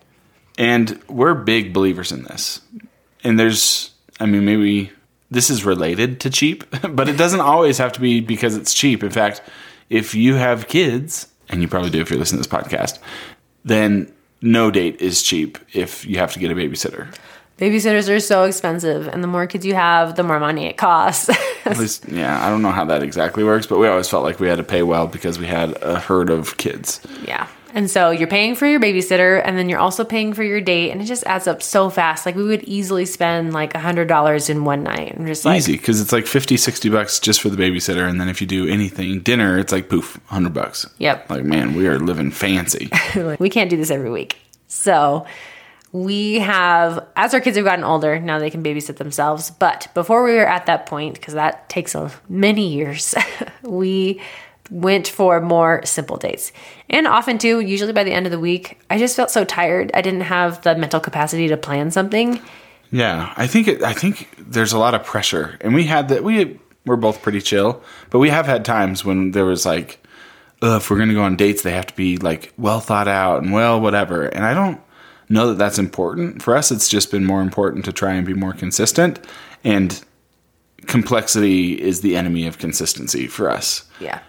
And 0.58 1.02
we're 1.08 1.34
big 1.34 1.72
believers 1.72 2.12
in 2.12 2.22
this. 2.22 2.60
And 3.24 3.40
there's, 3.40 3.92
I 4.20 4.26
mean, 4.26 4.44
maybe 4.44 4.92
this 5.30 5.48
is 5.48 5.64
related 5.64 6.20
to 6.20 6.30
cheap, 6.30 6.64
but 6.90 7.08
it 7.08 7.16
doesn't 7.16 7.40
always 7.40 7.78
have 7.78 7.92
to 7.94 8.00
be 8.00 8.20
because 8.20 8.56
it's 8.56 8.74
cheap. 8.74 9.02
In 9.02 9.10
fact, 9.10 9.40
if 9.88 10.14
you 10.14 10.34
have 10.34 10.68
kids, 10.68 11.28
and 11.48 11.62
you 11.62 11.68
probably 11.68 11.90
do 11.90 12.00
if 12.02 12.10
you're 12.10 12.18
listening 12.18 12.42
to 12.42 12.48
this 12.48 12.60
podcast, 12.60 12.98
then 13.64 14.12
no 14.42 14.70
date 14.70 15.00
is 15.00 15.22
cheap 15.22 15.56
if 15.72 16.04
you 16.04 16.18
have 16.18 16.32
to 16.34 16.38
get 16.38 16.50
a 16.50 16.54
babysitter. 16.54 17.14
Babysitters 17.58 18.08
are 18.14 18.18
so 18.18 18.44
expensive, 18.44 19.06
and 19.06 19.22
the 19.22 19.28
more 19.28 19.46
kids 19.46 19.64
you 19.64 19.74
have, 19.74 20.16
the 20.16 20.24
more 20.24 20.40
money 20.40 20.66
it 20.66 20.76
costs. 20.76 21.30
At 21.64 21.78
least, 21.78 22.08
yeah, 22.08 22.44
I 22.44 22.50
don't 22.50 22.62
know 22.62 22.72
how 22.72 22.84
that 22.86 23.02
exactly 23.02 23.44
works, 23.44 23.66
but 23.66 23.78
we 23.78 23.86
always 23.86 24.08
felt 24.08 24.24
like 24.24 24.40
we 24.40 24.48
had 24.48 24.56
to 24.56 24.64
pay 24.64 24.82
well 24.82 25.06
because 25.06 25.38
we 25.38 25.46
had 25.46 25.80
a 25.80 26.00
herd 26.00 26.30
of 26.30 26.56
kids. 26.56 27.00
yeah. 27.26 27.46
And 27.76 27.90
so 27.90 28.12
you're 28.12 28.28
paying 28.28 28.54
for 28.54 28.66
your 28.68 28.78
babysitter, 28.78 29.42
and 29.44 29.58
then 29.58 29.68
you're 29.68 29.80
also 29.80 30.04
paying 30.04 30.32
for 30.32 30.44
your 30.44 30.60
date, 30.60 30.92
and 30.92 31.02
it 31.02 31.06
just 31.06 31.24
adds 31.24 31.48
up 31.48 31.60
so 31.60 31.90
fast. 31.90 32.24
Like 32.24 32.36
we 32.36 32.44
would 32.44 32.62
easily 32.62 33.04
spend 33.04 33.52
like 33.52 33.74
a 33.74 33.80
hundred 33.80 34.06
dollars 34.06 34.48
in 34.48 34.64
one 34.64 34.84
night, 34.84 35.16
and 35.16 35.26
just 35.26 35.44
like 35.44 35.58
Easy 35.58 35.72
because 35.72 36.00
it's 36.00 36.12
like 36.12 36.28
50, 36.28 36.56
60 36.56 36.88
bucks 36.88 37.18
just 37.18 37.40
for 37.40 37.48
the 37.48 37.56
babysitter. 37.56 38.08
And 38.08 38.20
then 38.20 38.28
if 38.28 38.40
you 38.40 38.46
do 38.46 38.68
anything, 38.68 39.20
dinner, 39.22 39.58
it's 39.58 39.72
like 39.72 39.88
poof, 39.88 40.14
100 40.28 40.54
bucks. 40.54 40.86
Yep. 40.98 41.28
Like, 41.28 41.42
man, 41.42 41.74
we 41.74 41.88
are 41.88 41.98
living 41.98 42.30
fancy. 42.30 42.90
we 43.40 43.50
can't 43.50 43.70
do 43.70 43.76
this 43.76 43.90
every 43.90 44.10
week. 44.10 44.36
So 44.68 45.26
we 45.94 46.40
have, 46.40 47.06
as 47.14 47.34
our 47.34 47.40
kids 47.40 47.56
have 47.56 47.64
gotten 47.64 47.84
older, 47.84 48.18
now 48.18 48.40
they 48.40 48.50
can 48.50 48.64
babysit 48.64 48.96
themselves. 48.96 49.52
But 49.52 49.86
before 49.94 50.24
we 50.24 50.34
were 50.34 50.46
at 50.46 50.66
that 50.66 50.86
point, 50.86 51.14
because 51.14 51.34
that 51.34 51.68
takes 51.68 51.94
a, 51.94 52.10
many 52.28 52.66
years, 52.66 53.14
we 53.62 54.20
went 54.72 55.06
for 55.06 55.40
more 55.40 55.82
simple 55.84 56.16
dates. 56.16 56.50
And 56.90 57.06
often, 57.06 57.38
too, 57.38 57.60
usually 57.60 57.92
by 57.92 58.02
the 58.02 58.12
end 58.12 58.26
of 58.26 58.32
the 58.32 58.40
week, 58.40 58.80
I 58.90 58.98
just 58.98 59.14
felt 59.14 59.30
so 59.30 59.44
tired. 59.44 59.92
I 59.94 60.02
didn't 60.02 60.22
have 60.22 60.62
the 60.62 60.74
mental 60.74 60.98
capacity 60.98 61.46
to 61.46 61.56
plan 61.56 61.92
something. 61.92 62.40
Yeah, 62.90 63.32
I 63.36 63.46
think 63.46 63.68
it, 63.68 63.84
I 63.84 63.92
think 63.92 64.28
there's 64.36 64.72
a 64.72 64.78
lot 64.78 64.94
of 64.94 65.04
pressure, 65.04 65.56
and 65.60 65.74
we 65.74 65.84
had 65.84 66.08
that. 66.08 66.24
We 66.24 66.58
we're 66.84 66.96
both 66.96 67.22
pretty 67.22 67.40
chill, 67.40 67.82
but 68.10 68.18
we 68.18 68.30
have 68.30 68.46
had 68.46 68.64
times 68.64 69.04
when 69.04 69.30
there 69.30 69.44
was 69.44 69.64
like, 69.64 70.04
if 70.60 70.90
we're 70.90 70.98
gonna 70.98 71.14
go 71.14 71.22
on 71.22 71.36
dates, 71.36 71.62
they 71.62 71.72
have 71.72 71.86
to 71.86 71.96
be 71.96 72.16
like 72.16 72.52
well 72.58 72.80
thought 72.80 73.08
out 73.08 73.42
and 73.42 73.52
well 73.52 73.80
whatever. 73.80 74.24
And 74.24 74.44
I 74.44 74.54
don't 74.54 74.80
know 75.28 75.48
that 75.48 75.58
that's 75.58 75.78
important 75.78 76.42
for 76.42 76.56
us. 76.56 76.70
It's 76.70 76.88
just 76.88 77.10
been 77.10 77.24
more 77.24 77.42
important 77.42 77.84
to 77.86 77.92
try 77.92 78.12
and 78.14 78.26
be 78.26 78.34
more 78.34 78.52
consistent, 78.52 79.18
and 79.62 80.02
complexity 80.86 81.80
is 81.80 82.00
the 82.00 82.16
enemy 82.16 82.46
of 82.46 82.58
consistency 82.58 83.26
for 83.26 83.50
us. 83.50 83.84
Yeah. 84.00 84.20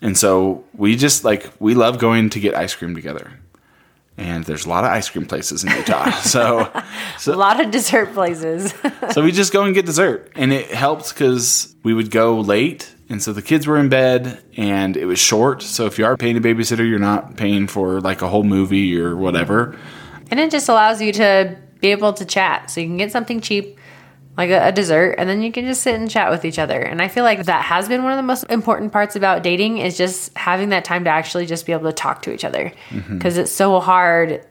And 0.00 0.18
so 0.18 0.64
we 0.74 0.96
just 0.96 1.24
like 1.24 1.50
we 1.60 1.74
love 1.74 1.98
going 1.98 2.30
to 2.30 2.40
get 2.40 2.54
ice 2.54 2.74
cream 2.74 2.94
together. 2.94 3.30
And 4.18 4.44
there's 4.44 4.66
a 4.66 4.68
lot 4.68 4.84
of 4.84 4.90
ice 4.90 5.08
cream 5.08 5.24
places 5.24 5.64
in 5.64 5.70
Utah. 5.70 6.10
so 6.20 6.70
A 7.26 7.30
lot 7.32 7.64
of 7.64 7.70
dessert 7.70 8.12
places. 8.12 8.74
so 9.12 9.22
we 9.22 9.32
just 9.32 9.52
go 9.52 9.64
and 9.64 9.74
get 9.74 9.86
dessert. 9.86 10.30
And 10.34 10.52
it 10.52 10.70
helped 10.70 11.14
because 11.14 11.74
we 11.82 11.94
would 11.94 12.10
go 12.10 12.40
late. 12.40 12.94
And 13.08 13.22
so 13.22 13.32
the 13.32 13.42
kids 13.42 13.66
were 13.66 13.78
in 13.78 13.88
bed 13.88 14.42
and 14.56 14.96
it 14.96 15.06
was 15.06 15.18
short. 15.18 15.62
So 15.62 15.86
if 15.86 15.98
you 15.98 16.04
are 16.04 16.16
paying 16.16 16.36
a 16.36 16.40
babysitter, 16.40 16.86
you're 16.88 16.98
not 16.98 17.36
paying 17.36 17.66
for 17.68 18.00
like 18.00 18.22
a 18.22 18.28
whole 18.28 18.44
movie 18.44 18.98
or 18.98 19.16
whatever. 19.16 19.78
And 20.32 20.40
it 20.40 20.50
just 20.50 20.70
allows 20.70 21.02
you 21.02 21.12
to 21.12 21.58
be 21.80 21.88
able 21.88 22.14
to 22.14 22.24
chat. 22.24 22.70
So 22.70 22.80
you 22.80 22.86
can 22.86 22.96
get 22.96 23.12
something 23.12 23.42
cheap, 23.42 23.78
like 24.38 24.48
a, 24.48 24.68
a, 24.68 24.72
dessert, 24.72 25.16
and 25.18 25.28
then 25.28 25.42
you 25.42 25.52
can 25.52 25.66
just 25.66 25.82
sit 25.82 25.94
and 25.94 26.10
chat 26.10 26.30
with 26.30 26.46
each 26.46 26.58
other. 26.58 26.80
And 26.80 27.02
I 27.02 27.08
feel 27.08 27.22
like 27.22 27.44
that 27.44 27.62
has 27.66 27.86
been 27.86 28.02
one 28.02 28.12
of 28.12 28.16
the 28.16 28.22
most 28.22 28.44
important 28.44 28.94
parts 28.94 29.14
about 29.14 29.42
dating 29.42 29.76
is 29.76 29.98
just 29.98 30.34
having 30.34 30.70
that 30.70 30.86
time 30.86 31.04
to 31.04 31.10
actually 31.10 31.44
just 31.44 31.66
be 31.66 31.72
able 31.72 31.84
to 31.84 31.92
talk 31.92 32.22
to 32.22 32.32
each 32.32 32.46
other. 32.46 32.72
Mm-hmm. 32.88 33.18
Because 33.18 33.36
it's 33.36 33.52
so 33.52 33.78
hard 33.78 34.46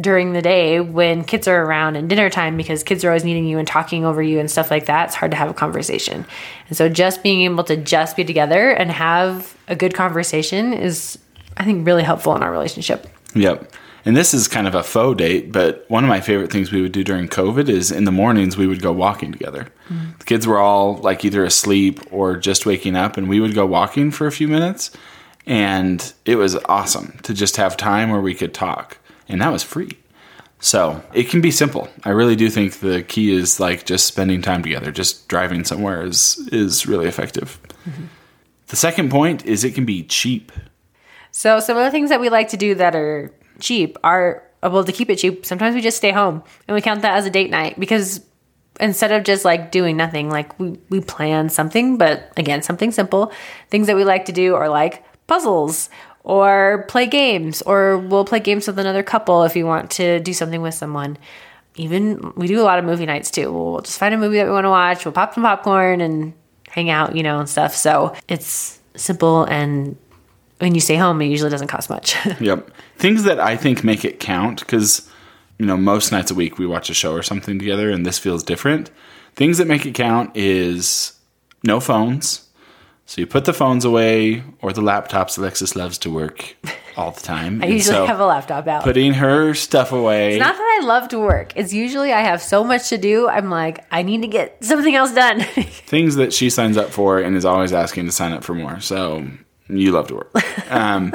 during 0.00 0.32
the 0.32 0.42
day 0.42 0.80
when 0.80 1.22
kids 1.22 1.46
are 1.46 1.62
around 1.62 1.94
and 1.94 2.08
dinner 2.08 2.28
time 2.28 2.56
because 2.56 2.82
kids 2.82 3.04
are 3.04 3.10
always 3.10 3.24
needing 3.24 3.46
you 3.46 3.58
and 3.58 3.68
talking 3.68 4.04
over 4.04 4.20
you 4.20 4.40
and 4.40 4.50
stuff 4.50 4.72
like 4.72 4.86
that. 4.86 5.06
It's 5.06 5.14
hard 5.14 5.30
to 5.30 5.36
have 5.36 5.50
a 5.50 5.54
conversation. 5.54 6.26
And 6.66 6.76
so 6.76 6.88
just 6.88 7.22
being 7.22 7.42
able 7.42 7.62
to 7.64 7.76
just 7.76 8.16
be 8.16 8.24
together 8.24 8.70
and 8.70 8.90
have 8.90 9.56
a 9.68 9.76
good 9.76 9.94
conversation 9.94 10.72
is, 10.72 11.16
I 11.56 11.64
think, 11.64 11.86
really 11.86 12.02
helpful 12.02 12.34
in 12.34 12.42
our 12.42 12.50
relationship. 12.50 13.06
Yep. 13.36 13.72
And 14.04 14.16
this 14.16 14.34
is 14.34 14.48
kind 14.48 14.66
of 14.66 14.74
a 14.74 14.82
faux 14.82 15.16
date, 15.16 15.52
but 15.52 15.84
one 15.88 16.02
of 16.02 16.08
my 16.08 16.20
favorite 16.20 16.50
things 16.50 16.72
we 16.72 16.82
would 16.82 16.92
do 16.92 17.04
during 17.04 17.28
COVID 17.28 17.68
is 17.68 17.92
in 17.92 18.04
the 18.04 18.10
mornings 18.10 18.56
we 18.56 18.66
would 18.66 18.82
go 18.82 18.92
walking 18.92 19.30
together. 19.30 19.68
Mm-hmm. 19.88 20.18
The 20.18 20.24
kids 20.24 20.46
were 20.46 20.58
all 20.58 20.96
like 20.96 21.24
either 21.24 21.44
asleep 21.44 22.00
or 22.10 22.36
just 22.36 22.66
waking 22.66 22.96
up, 22.96 23.16
and 23.16 23.28
we 23.28 23.38
would 23.38 23.54
go 23.54 23.64
walking 23.64 24.10
for 24.10 24.26
a 24.26 24.32
few 24.32 24.48
minutes. 24.48 24.90
And 25.46 26.12
it 26.24 26.36
was 26.36 26.56
awesome 26.66 27.18
to 27.22 27.34
just 27.34 27.56
have 27.56 27.76
time 27.76 28.10
where 28.10 28.20
we 28.20 28.34
could 28.34 28.54
talk, 28.54 28.98
and 29.28 29.40
that 29.40 29.52
was 29.52 29.62
free. 29.62 29.98
So 30.60 31.02
it 31.12 31.28
can 31.28 31.40
be 31.40 31.50
simple. 31.50 31.88
I 32.04 32.10
really 32.10 32.36
do 32.36 32.48
think 32.48 32.78
the 32.78 33.02
key 33.02 33.34
is 33.34 33.58
like 33.58 33.84
just 33.84 34.06
spending 34.06 34.42
time 34.42 34.62
together. 34.62 34.92
Just 34.92 35.28
driving 35.28 35.64
somewhere 35.64 36.04
is 36.04 36.48
is 36.52 36.86
really 36.86 37.08
effective. 37.08 37.60
Mm-hmm. 37.84 38.04
The 38.68 38.76
second 38.76 39.10
point 39.10 39.44
is 39.44 39.64
it 39.64 39.74
can 39.74 39.84
be 39.84 40.04
cheap. 40.04 40.52
So 41.32 41.60
some 41.60 41.76
of 41.76 41.84
the 41.84 41.90
things 41.90 42.10
that 42.10 42.20
we 42.20 42.28
like 42.28 42.48
to 42.48 42.56
do 42.56 42.74
that 42.76 42.94
are 42.94 43.32
cheap 43.62 43.96
are 44.04 44.42
well 44.62 44.84
to 44.84 44.92
keep 44.92 45.08
it 45.10 45.16
cheap. 45.16 45.46
Sometimes 45.46 45.74
we 45.74 45.80
just 45.80 45.96
stay 45.96 46.10
home 46.10 46.42
and 46.68 46.74
we 46.74 46.80
count 46.80 47.02
that 47.02 47.16
as 47.16 47.26
a 47.26 47.30
date 47.30 47.50
night 47.50 47.78
because 47.80 48.20
instead 48.80 49.12
of 49.12 49.24
just 49.24 49.44
like 49.44 49.70
doing 49.70 49.96
nothing 49.96 50.30
like 50.30 50.58
we, 50.58 50.78
we 50.88 51.00
plan 51.00 51.50
something 51.50 51.98
but 51.98 52.32
again 52.38 52.62
something 52.62 52.90
simple 52.90 53.30
things 53.68 53.86
that 53.86 53.96
we 53.96 54.02
like 54.02 54.24
to 54.24 54.32
do 54.32 54.54
are 54.54 54.70
like 54.70 55.04
puzzles 55.26 55.90
or 56.24 56.84
play 56.88 57.06
games 57.06 57.62
or 57.62 57.98
we'll 57.98 58.24
play 58.24 58.40
games 58.40 58.66
with 58.66 58.78
another 58.78 59.02
couple 59.02 59.42
if 59.44 59.56
you 59.56 59.66
want 59.66 59.90
to 59.90 60.20
do 60.20 60.32
something 60.32 60.62
with 60.62 60.74
someone. 60.74 61.18
Even 61.76 62.32
we 62.36 62.46
do 62.46 62.60
a 62.60 62.64
lot 62.64 62.78
of 62.78 62.84
movie 62.84 63.06
nights 63.06 63.30
too. 63.30 63.50
We'll 63.50 63.80
just 63.80 63.98
find 63.98 64.14
a 64.14 64.18
movie 64.18 64.36
that 64.36 64.44
we 64.46 64.52
want 64.52 64.64
to 64.64 64.70
watch. 64.70 65.04
We'll 65.04 65.12
pop 65.12 65.34
some 65.34 65.42
popcorn 65.42 66.00
and 66.00 66.34
hang 66.68 66.90
out 66.90 67.16
you 67.16 67.22
know 67.22 67.38
and 67.38 67.48
stuff. 67.48 67.74
So 67.74 68.14
it's 68.28 68.78
simple 68.94 69.44
and 69.44 69.96
when 70.62 70.74
you 70.76 70.80
stay 70.80 70.94
home, 70.94 71.20
it 71.20 71.26
usually 71.26 71.50
doesn't 71.50 71.66
cost 71.68 71.90
much. 71.90 72.14
Yep. 72.40 72.70
Things 72.96 73.24
that 73.24 73.40
I 73.40 73.56
think 73.56 73.82
make 73.82 74.04
it 74.04 74.20
count 74.20 74.60
because, 74.60 75.08
you 75.58 75.66
know, 75.66 75.76
most 75.76 76.12
nights 76.12 76.30
a 76.30 76.34
week 76.36 76.56
we 76.58 76.66
watch 76.66 76.88
a 76.88 76.94
show 76.94 77.12
or 77.12 77.22
something 77.22 77.58
together 77.58 77.90
and 77.90 78.06
this 78.06 78.18
feels 78.18 78.44
different. 78.44 78.90
Things 79.34 79.58
that 79.58 79.66
make 79.66 79.84
it 79.86 79.94
count 79.94 80.36
is 80.36 81.14
no 81.64 81.80
phones. 81.80 82.48
So 83.06 83.20
you 83.20 83.26
put 83.26 83.44
the 83.44 83.52
phones 83.52 83.84
away 83.84 84.44
or 84.60 84.72
the 84.72 84.80
laptops. 84.82 85.36
Alexis 85.36 85.74
loves 85.74 85.98
to 85.98 86.10
work 86.10 86.56
all 86.96 87.10
the 87.10 87.20
time. 87.20 87.54
I 87.62 87.66
And 87.66 87.74
usually 87.74 87.96
so 87.96 88.06
have 88.06 88.20
a 88.20 88.26
laptop 88.26 88.68
out. 88.68 88.84
putting 88.84 89.14
her 89.14 89.54
stuff 89.54 89.90
away. 89.90 90.34
It's 90.34 90.40
not 90.40 90.54
that 90.56 90.78
I 90.80 90.86
love 90.86 91.08
to 91.08 91.18
work. 91.18 91.52
It's 91.56 91.72
usually 91.72 92.12
I 92.12 92.20
have 92.20 92.40
so 92.40 92.62
much 92.62 92.88
to 92.90 92.98
do. 92.98 93.28
I'm 93.28 93.50
like, 93.50 93.84
I 93.90 94.02
need 94.02 94.22
to 94.22 94.28
get 94.28 94.62
something 94.64 94.94
else 94.94 95.12
done. 95.12 95.40
things 95.88 96.14
that 96.16 96.32
she 96.32 96.48
signs 96.50 96.76
up 96.76 96.90
for 96.90 97.18
and 97.18 97.36
is 97.36 97.44
always 97.44 97.72
asking 97.72 98.06
to 98.06 98.12
sign 98.12 98.32
up 98.32 98.44
for 98.44 98.54
more. 98.54 98.78
So 98.80 99.26
you 99.68 99.92
love 99.92 100.08
to 100.08 100.14
work. 100.16 100.32
Um, 100.70 101.12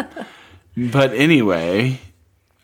but 0.75 1.13
anyway, 1.13 1.99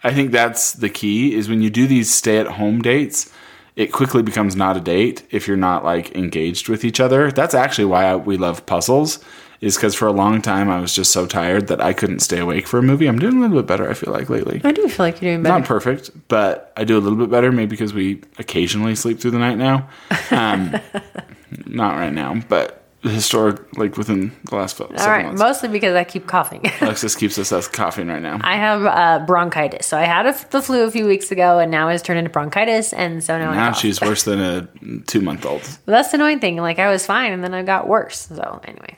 I 0.04 0.14
think 0.14 0.32
that's 0.32 0.74
the 0.74 0.90
key 0.90 1.34
is 1.34 1.50
when 1.50 1.64
you 1.64 1.72
do 1.72 1.88
these 1.88 2.14
stay 2.14 2.38
at 2.38 2.46
home 2.46 2.84
dates, 2.84 3.34
it 3.76 3.92
quickly 3.92 4.22
becomes 4.22 4.56
not 4.56 4.78
a 4.78 4.80
date 4.80 5.26
if 5.32 5.48
you're 5.48 5.58
not 5.58 5.84
like 5.84 6.16
engaged 6.16 6.70
with 6.70 6.86
each 6.86 7.00
other. 7.00 7.32
That's 7.32 7.56
actually 7.56 7.86
why 7.86 8.06
I, 8.06 8.16
we 8.16 8.38
love 8.38 8.66
puzzles. 8.66 9.24
Is 9.62 9.78
because 9.78 9.96
for 9.96 10.10
a 10.10 10.12
long 10.12 10.42
time 10.42 10.70
I 10.70 10.82
was 10.82 10.94
just 10.94 11.14
so 11.14 11.26
tired 11.26 11.68
that 11.68 11.80
I 11.80 11.94
couldn't 11.94 12.20
stay 12.20 12.40
awake 12.40 12.68
for 12.68 12.80
a 12.80 12.84
movie. 12.84 13.08
I'm 13.08 13.18
doing 13.18 13.38
a 13.38 13.40
little 13.40 13.56
bit 13.56 13.66
better, 13.66 13.90
I 13.90 13.94
feel 13.94 14.12
like, 14.12 14.30
lately. 14.30 14.60
I 14.62 14.74
do 14.74 14.90
feel 14.90 15.06
like 15.06 15.22
you're 15.22 15.32
doing 15.32 15.44
better. 15.44 15.60
Not 15.60 15.68
perfect, 15.68 16.12
but 16.28 16.74
I 16.76 16.84
do 16.84 16.98
a 16.98 17.00
little 17.00 17.18
bit 17.18 17.32
better, 17.32 17.50
maybe 17.50 17.70
because 17.70 17.94
we 17.94 18.22
occasionally 18.38 18.94
sleep 18.94 19.22
through 19.22 19.32
the 19.32 19.40
night 19.40 19.58
now. 19.58 19.90
Um, 20.32 20.76
not 21.66 21.96
right 21.96 22.12
now, 22.12 22.42
but 22.50 22.83
historic, 23.04 23.78
like 23.78 23.98
within 23.98 24.32
the 24.50 24.56
last 24.56 24.78
seven 24.78 24.98
All 24.98 25.08
right, 25.08 25.26
months. 25.26 25.40
mostly 25.42 25.70
because 25.70 25.96
I 25.96 26.04
keep 26.04 26.26
coughing. 26.28 26.62
Alexis 26.82 27.16
keeps 27.16 27.38
us, 27.38 27.52
us 27.52 27.68
coughing 27.68 28.08
right 28.08 28.22
now. 28.22 28.40
I 28.42 28.56
have 28.56 28.86
uh, 28.86 29.26
bronchitis. 29.26 29.86
So 29.88 29.98
I 29.98 30.04
had 30.04 30.26
a, 30.26 30.36
the 30.52 30.62
flu 30.62 30.84
a 30.86 30.92
few 30.92 31.06
weeks 31.06 31.32
ago, 31.32 31.60
and 31.60 31.70
now 31.70 31.90
it's 31.90 32.02
turned 32.04 32.20
into 32.20 32.30
bronchitis, 32.32 32.94
and 32.94 33.24
so 33.24 33.38
now, 33.38 33.52
now 33.54 33.72
she's 33.74 34.00
worse 34.10 34.24
than 34.24 34.40
a 34.40 34.68
two 35.08 35.22
month 35.22 35.46
old. 35.46 35.62
But 35.86 35.92
that's 35.92 36.10
the 36.12 36.16
annoying 36.16 36.40
thing. 36.40 36.58
Like 36.58 36.80
I 36.80 36.90
was 36.90 37.06
fine, 37.06 37.34
and 37.34 37.44
then 37.44 37.54
I 37.54 37.64
got 37.64 37.88
worse. 37.88 38.28
So 38.28 38.62
anyway, 38.64 38.98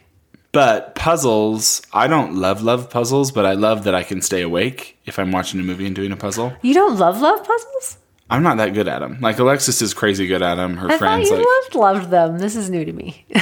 But 0.52 0.96
puzzles, 0.96 1.82
I 1.92 2.08
don't 2.08 2.36
love 2.36 2.62
love 2.62 2.90
puzzles, 2.90 3.32
but 3.32 3.46
I 3.46 3.54
love 3.54 3.84
that 3.86 3.96
I 3.96 4.04
can 4.04 4.22
stay 4.22 4.42
awake 4.42 4.98
if 5.06 5.18
I'm 5.20 5.32
watching 5.32 5.60
a 5.60 5.64
movie 5.64 5.86
and 5.88 5.96
doing 5.96 6.12
a 6.12 6.18
puzzle. 6.18 6.54
you 6.62 6.74
don't 6.74 6.98
love 6.98 7.20
love 7.22 7.44
puzzles? 7.44 7.98
I'm 8.28 8.42
not 8.42 8.58
that 8.58 8.74
good 8.74 8.88
at 8.88 9.00
them. 9.00 9.20
Like 9.22 9.38
Alexis 9.38 9.84
is 9.84 9.94
crazy 9.94 10.26
good 10.26 10.42
at 10.42 10.56
them. 10.56 10.78
Her 10.78 10.88
I 10.88 10.92
thought 10.92 11.00
friends 11.00 11.30
you 11.30 11.36
like 11.38 11.46
loved 11.46 11.76
loved 11.76 12.10
them. 12.12 12.40
This 12.40 12.56
is 12.56 12.70
new 12.72 12.84
to 12.84 12.92
me. 12.92 13.24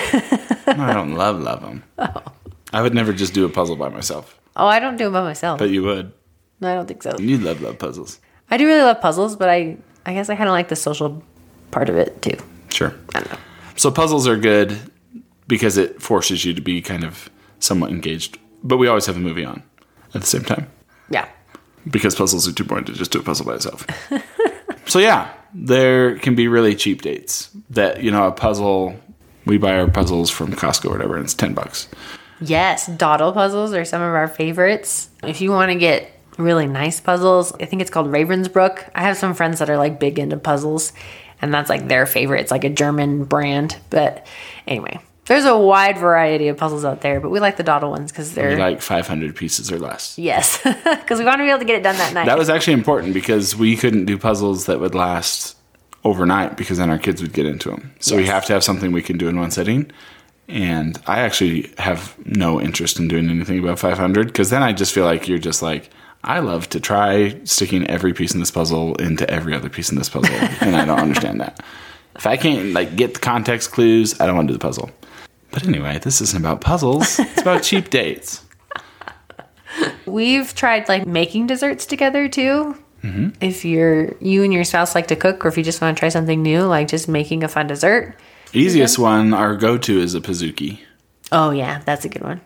no, 0.68 0.74
I 0.84 0.94
don't 0.94 1.16
love 1.16 1.40
love 1.40 1.62
them. 1.62 1.84
I 2.74 2.82
would 2.82 2.94
never 2.94 3.14
just 3.14 3.34
do 3.34 3.46
a 3.46 3.50
puzzle 3.50 3.76
by 3.76 3.90
myself, 3.90 4.40
Oh, 4.56 4.66
I 4.68 4.80
don't 4.80 4.98
do 4.98 5.06
them 5.06 5.14
by 5.14 5.22
myself. 5.24 5.60
but 5.60 5.70
you 5.70 5.84
would. 5.84 6.12
no, 6.60 6.72
I 6.72 6.76
don't 6.76 6.88
think 6.88 7.04
so. 7.04 7.18
You 7.20 7.38
love 7.38 7.62
love 7.62 7.78
puzzles. 7.80 8.20
I 8.52 8.58
do 8.58 8.66
really 8.68 8.82
love 8.84 9.02
puzzles, 9.02 9.36
but 9.36 9.50
I 9.50 9.78
I 10.06 10.14
guess 10.14 10.30
I 10.30 10.36
kind 10.36 10.50
of 10.50 10.54
like 10.54 10.68
the 10.70 10.76
social 10.76 11.24
part 11.72 11.90
of 11.90 11.98
it 11.98 12.22
too. 12.22 12.38
Sure. 12.70 12.94
I 13.16 13.20
don't 13.20 13.32
know. 13.32 13.40
So 13.76 13.92
puzzles 13.92 14.28
are 14.28 14.38
good 14.38 14.78
because 15.48 15.78
it 15.78 16.02
forces 16.02 16.46
you 16.46 16.54
to 16.54 16.62
be 16.62 16.82
kind 16.82 17.04
of 17.04 17.30
somewhat 17.60 17.92
engaged. 17.92 18.38
But 18.64 18.78
we 18.78 18.88
always 18.88 19.06
have 19.08 19.16
a 19.18 19.20
movie 19.20 19.46
on 19.46 19.62
at 20.14 20.22
the 20.22 20.28
same 20.28 20.44
time 20.44 20.68
Yeah. 21.10 21.28
because 21.90 22.16
puzzles 22.16 22.48
are 22.48 22.52
too 22.54 22.64
boring 22.64 22.86
to 22.86 22.94
just 22.94 23.12
do 23.12 23.20
a 23.20 23.24
puzzle 23.24 23.46
by 23.46 23.56
itself. 23.56 23.86
so 24.86 25.00
yeah, 25.00 25.32
there 25.54 26.18
can 26.20 26.36
be 26.36 26.48
really 26.48 26.76
cheap 26.76 27.02
dates 27.02 27.50
that 27.72 28.04
you 28.04 28.12
know 28.12 28.28
a 28.28 28.32
puzzle. 28.32 28.96
We 29.46 29.58
buy 29.58 29.78
our 29.78 29.90
puzzles 29.90 30.30
from 30.30 30.54
Costco 30.54 30.86
or 30.86 30.92
whatever, 30.92 31.16
and 31.16 31.26
it's 31.26 31.34
ten 31.34 31.54
bucks. 31.54 31.88
Yes, 32.42 32.90
Dowdle 32.90 33.34
puzzles 33.34 33.74
are 33.74 33.86
some 33.86 34.02
of 34.02 34.14
our 34.14 34.28
favorites. 34.28 35.10
If 35.24 35.42
you 35.42 35.52
want 35.52 35.72
to 35.72 35.78
get 35.78 36.12
really 36.38 36.68
nice 36.68 37.00
puzzles, 37.00 37.54
I 37.54 37.66
think 37.66 37.82
it's 37.82 37.92
called 37.92 38.08
Ravensbrook. 38.08 38.90
I 38.96 39.04
have 39.04 39.18
some 39.18 39.34
friends 39.34 39.60
that 39.60 39.70
are 39.70 39.78
like 39.78 40.00
big 40.00 40.20
into 40.20 40.38
puzzles, 40.38 40.94
and 41.42 41.54
that's 41.54 41.70
like 41.70 41.88
their 41.88 42.06
favorite. 42.06 42.42
It's 42.42 42.52
like 42.52 42.64
a 42.64 42.70
German 42.70 43.24
brand. 43.26 43.78
But 43.90 44.26
anyway, 44.68 45.00
there's 45.26 45.46
a 45.46 45.58
wide 45.58 45.98
variety 45.98 46.48
of 46.50 46.58
puzzles 46.58 46.84
out 46.84 47.02
there, 47.02 47.20
but 47.22 47.30
we 47.30 47.40
like 47.40 47.56
the 47.58 47.64
Dowdle 47.64 47.92
ones 47.92 48.12
because 48.12 48.34
they're. 48.34 48.50
We 48.50 48.56
like 48.58 48.82
five 48.82 49.08
hundred 49.08 49.36
pieces 49.36 49.72
or 49.72 49.80
less. 49.80 50.18
yes, 50.18 50.62
because 50.64 51.20
we 51.20 51.26
want 51.26 51.38
to 51.38 51.44
be 51.44 51.50
able 51.50 51.60
to 51.60 51.66
get 51.66 51.78
it 51.78 51.84
done 51.84 51.98
that 51.98 52.14
night. 52.14 52.26
That 52.26 52.38
was 52.38 52.50
actually 52.50 52.74
important 52.74 53.14
because 53.14 53.56
we 53.56 53.76
couldn't 53.78 54.06
do 54.06 54.18
puzzles 54.18 54.66
that 54.66 54.80
would 54.80 54.96
last 54.96 55.56
overnight 56.04 56.58
because 56.58 56.78
then 56.78 56.90
our 56.90 56.98
kids 56.98 57.22
would 57.22 57.34
get 57.34 57.46
into 57.46 57.70
them. 57.70 57.94
So 58.00 58.16
we 58.16 58.26
have 58.26 58.46
to 58.46 58.54
have 58.54 58.64
something 58.64 58.92
we 58.92 59.02
can 59.02 59.18
do 59.18 59.28
in 59.28 59.40
one 59.40 59.52
sitting. 59.52 59.92
And 60.48 61.02
I 61.08 61.20
actually 61.20 61.72
have 61.78 62.16
no 62.26 62.60
interest 62.60 63.00
in 63.00 63.08
doing 63.08 63.30
anything 63.30 63.60
about 63.60 63.80
500 63.80 64.28
because 64.28 64.50
then 64.50 64.62
I 64.62 64.74
just 64.74 64.94
feel 64.94 65.06
like 65.06 65.28
you're 65.28 65.40
just 65.40 65.62
like, 65.62 65.90
I 66.24 66.40
love 66.40 66.70
to 66.70 66.80
try 66.80 67.40
sticking 67.44 67.88
every 67.88 68.14
piece 68.14 68.34
in 68.34 68.40
this 68.40 68.52
puzzle 68.52 68.96
into 68.96 69.30
every 69.30 69.54
other 69.54 69.70
piece 69.70 69.90
in 69.90 69.98
this 69.98 70.10
puzzle. 70.10 70.36
and 70.62 70.76
I 70.76 70.86
don't 70.86 71.00
understand 71.00 71.40
that. 71.42 71.64
If 72.16 72.28
I 72.28 72.38
can't 72.38 72.74
like 72.74 72.96
get 72.96 73.14
the 73.14 73.20
context 73.20 73.72
clues, 73.72 74.20
I 74.20 74.26
don't 74.26 74.36
want 74.36 74.48
to 74.50 74.54
do 74.54 74.58
the 74.58 74.66
puzzle. 74.66 74.92
But 75.52 75.68
anyway, 75.68 76.00
this 76.00 76.20
isn't 76.20 76.40
about 76.40 76.62
puzzles. 76.62 77.20
It's 77.20 77.42
about 77.42 77.64
cheap 77.64 77.90
dates. 77.90 78.44
We've 80.06 80.54
tried 80.54 80.90
like 80.90 81.06
making 81.06 81.48
desserts 81.48 81.86
together 81.86 82.28
too. 82.28 82.83
Mm-hmm. 83.04 83.30
If 83.42 83.66
you're 83.66 84.16
you 84.22 84.44
and 84.44 84.54
your 84.54 84.64
spouse 84.64 84.96
like 84.96 85.08
to 85.08 85.16
cook, 85.16 85.44
or 85.46 85.50
if 85.50 85.58
you 85.58 85.64
just 85.64 85.82
want 85.82 85.96
to 85.96 86.00
try 86.00 86.10
something 86.10 86.42
new, 86.42 86.62
like 86.64 86.88
just 86.88 87.08
making 87.08 87.44
a 87.44 87.48
fun 87.48 87.68
dessert. 87.68 88.16
Easiest 88.54 88.98
one, 89.00 89.34
our 89.34 89.56
go-to 89.58 90.00
is 90.00 90.16
a 90.16 90.22
Pizookie. 90.22 90.80
Oh 91.32 91.52
yeah, 91.52 91.82
that's 91.86 92.06
a 92.06 92.10
good 92.10 92.22
one. 92.22 92.40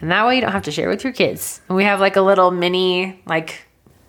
And 0.00 0.10
that 0.10 0.26
way 0.26 0.34
you 0.36 0.40
don't 0.40 0.52
have 0.52 0.62
to 0.64 0.72
share 0.72 0.88
with 0.88 1.04
your 1.04 1.12
kids. 1.12 1.60
And 1.68 1.76
we 1.76 1.84
have 1.84 2.00
like 2.00 2.16
a 2.16 2.22
little 2.22 2.50
mini 2.50 3.20
like 3.26 3.66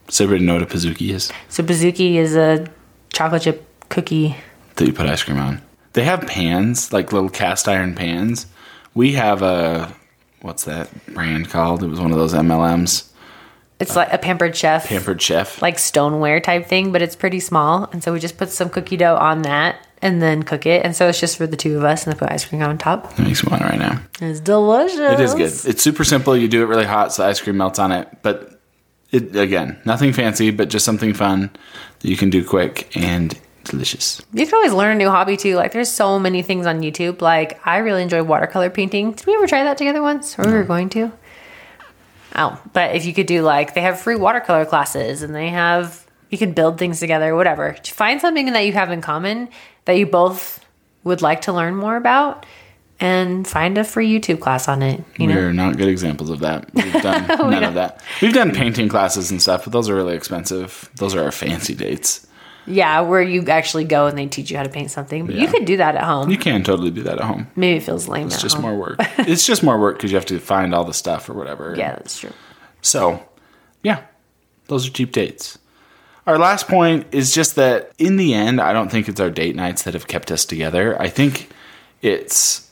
Does 0.07 0.21
everybody 0.21 0.45
know 0.45 0.53
what 0.53 0.63
a 0.63 0.65
Pizookie 0.65 1.09
is? 1.09 1.31
so 1.49 1.61
Pizookie 1.63 2.15
is 2.15 2.35
a 2.35 2.65
chocolate 3.13 3.41
chip 3.43 3.67
cookie. 3.89 4.35
that 4.77 4.87
you 4.87 4.93
put 4.93 5.07
ice 5.07 5.23
cream 5.23 5.37
on. 5.37 5.61
They 5.93 6.05
have 6.05 6.25
pans, 6.25 6.93
like 6.93 7.11
little 7.11 7.29
cast 7.29 7.67
iron 7.67 7.93
pans. 7.93 8.47
We 8.93 9.11
have 9.13 9.41
a 9.41 9.93
what's 10.41 10.63
that 10.63 10.89
brand 11.07 11.49
called? 11.49 11.83
It 11.83 11.87
was 11.87 11.99
one 11.99 12.11
of 12.11 12.17
those 12.17 12.33
MLMs, 12.33 13.10
It's 13.81 13.95
like 13.95 14.13
a 14.13 14.17
pampered 14.17 14.55
chef, 14.55 14.87
Pampered 14.87 15.21
Chef. 15.21 15.61
like 15.61 15.79
stoneware 15.79 16.39
type 16.39 16.67
thing, 16.67 16.91
but 16.91 17.01
it's 17.01 17.15
pretty 17.15 17.39
small. 17.39 17.89
And 17.91 18.03
so 18.03 18.13
we 18.13 18.19
just 18.19 18.37
put 18.37 18.49
some 18.49 18.69
cookie 18.69 18.97
dough 18.97 19.15
on 19.17 19.41
that 19.41 19.87
and 20.01 20.21
then 20.21 20.43
cook 20.43 20.65
it. 20.65 20.85
And 20.85 20.95
so 20.95 21.07
it's 21.09 21.19
just 21.19 21.37
for 21.37 21.47
the 21.47 21.57
two 21.57 21.77
of 21.77 21.83
us 21.83 22.05
and 22.05 22.13
then 22.13 22.19
put 22.19 22.31
ice 22.31 22.45
cream 22.45 22.61
on 22.61 22.77
top. 22.77 23.15
That 23.15 23.23
makes 23.23 23.43
me 23.43 23.49
want 23.51 23.63
right 23.63 23.79
now. 23.79 24.01
It's 24.21 24.39
delicious. 24.39 24.99
It 24.99 25.19
is 25.19 25.33
good. 25.33 25.69
It's 25.69 25.81
super 25.81 26.03
simple. 26.03 26.35
You 26.37 26.47
do 26.47 26.63
it 26.63 26.67
really 26.67 26.85
hot, 26.85 27.13
so 27.13 27.23
the 27.23 27.29
ice 27.29 27.41
cream 27.41 27.57
melts 27.57 27.79
on 27.79 27.91
it. 27.91 28.07
But 28.21 28.59
it 29.11 29.35
again, 29.35 29.79
nothing 29.85 30.13
fancy, 30.13 30.51
but 30.51 30.69
just 30.69 30.85
something 30.85 31.13
fun 31.13 31.49
that 31.99 32.07
you 32.09 32.17
can 32.17 32.29
do 32.29 32.45
quick 32.45 32.95
and 32.95 33.37
delicious. 33.63 34.21
You 34.33 34.45
can 34.45 34.55
always 34.55 34.73
learn 34.73 34.95
a 34.95 34.95
new 34.95 35.09
hobby 35.09 35.37
too. 35.37 35.55
Like 35.55 35.71
there's 35.71 35.91
so 35.91 36.17
many 36.17 36.41
things 36.41 36.65
on 36.65 36.81
YouTube. 36.81 37.21
Like 37.21 37.59
I 37.67 37.77
really 37.77 38.01
enjoy 38.01 38.23
watercolor 38.23 38.69
painting. 38.69 39.11
Did 39.11 39.25
we 39.27 39.35
ever 39.35 39.47
try 39.47 39.63
that 39.63 39.77
together 39.77 40.01
once? 40.01 40.37
Or 40.39 40.45
we 40.45 40.53
were 40.53 40.63
going 40.63 40.89
to? 40.89 41.11
Oh, 42.35 42.61
but 42.73 42.95
if 42.95 43.05
you 43.05 43.13
could 43.13 43.27
do 43.27 43.41
like 43.41 43.73
they 43.73 43.81
have 43.81 43.99
free 43.99 44.15
watercolor 44.15 44.65
classes 44.65 45.21
and 45.21 45.35
they 45.35 45.49
have 45.49 46.05
you 46.29 46.37
can 46.37 46.53
build 46.53 46.77
things 46.77 46.99
together, 46.99 47.35
whatever. 47.35 47.75
Find 47.83 48.21
something 48.21 48.45
that 48.53 48.65
you 48.65 48.71
have 48.73 48.89
in 48.89 49.01
common 49.01 49.49
that 49.85 49.93
you 49.93 50.05
both 50.05 50.65
would 51.03 51.21
like 51.21 51.41
to 51.41 51.53
learn 51.53 51.75
more 51.75 51.97
about 51.97 52.45
and 53.01 53.47
find 53.47 53.77
a 53.77 53.83
free 53.83 54.07
YouTube 54.07 54.39
class 54.39 54.67
on 54.67 54.81
it. 54.81 55.03
You 55.17 55.27
know? 55.27 55.35
We're 55.35 55.53
not 55.53 55.75
good 55.75 55.89
examples 55.89 56.29
of 56.29 56.39
that. 56.39 56.71
We've 56.73 56.93
done 56.93 57.25
oh, 57.31 57.49
none 57.49 57.63
of 57.63 57.73
that. 57.73 58.01
We've 58.21 58.33
done 58.33 58.53
painting 58.53 58.87
classes 58.87 59.31
and 59.31 59.41
stuff, 59.41 59.65
but 59.65 59.73
those 59.73 59.89
are 59.89 59.95
really 59.95 60.15
expensive. 60.15 60.89
Those 60.95 61.15
are 61.15 61.23
our 61.23 61.31
fancy 61.31 61.75
dates. 61.75 62.27
Yeah, 62.67 63.01
where 63.01 63.21
you 63.21 63.43
actually 63.47 63.85
go 63.85 64.05
and 64.07 64.17
they 64.17 64.27
teach 64.27 64.51
you 64.51 64.57
how 64.57 64.63
to 64.63 64.69
paint 64.69 64.91
something. 64.91 65.25
But 65.25 65.35
you 65.35 65.47
could 65.47 65.65
do 65.65 65.77
that 65.77 65.95
at 65.95 66.03
home. 66.03 66.29
You 66.29 66.37
can 66.37 66.63
totally 66.63 66.91
do 66.91 67.01
that 67.03 67.17
at 67.17 67.23
home. 67.23 67.47
Maybe 67.55 67.77
it 67.77 67.83
feels 67.83 68.07
lame 68.07 68.27
It's 68.27 68.41
just 68.41 68.55
home. 68.55 68.63
more 68.63 68.75
work. 68.75 68.95
it's 69.19 69.45
just 69.45 69.63
more 69.63 69.79
work 69.79 69.97
because 69.97 70.11
you 70.11 70.17
have 70.17 70.25
to 70.27 70.39
find 70.39 70.73
all 70.75 70.83
the 70.83 70.93
stuff 70.93 71.27
or 71.29 71.33
whatever. 71.33 71.73
Yeah, 71.77 71.93
that's 71.95 72.19
true. 72.19 72.31
So, 72.81 73.23
yeah, 73.83 74.03
those 74.67 74.87
are 74.87 74.91
cheap 74.91 75.11
dates. 75.11 75.57
Our 76.27 76.37
last 76.37 76.67
point 76.67 77.07
is 77.11 77.33
just 77.33 77.55
that 77.55 77.91
in 77.97 78.17
the 78.17 78.33
end, 78.35 78.61
I 78.61 78.73
don't 78.73 78.89
think 78.91 79.09
it's 79.09 79.19
our 79.19 79.31
date 79.31 79.55
nights 79.55 79.83
that 79.83 79.95
have 79.95 80.07
kept 80.07 80.31
us 80.31 80.45
together. 80.45 80.99
I 81.01 81.09
think 81.09 81.49
it's 82.03 82.69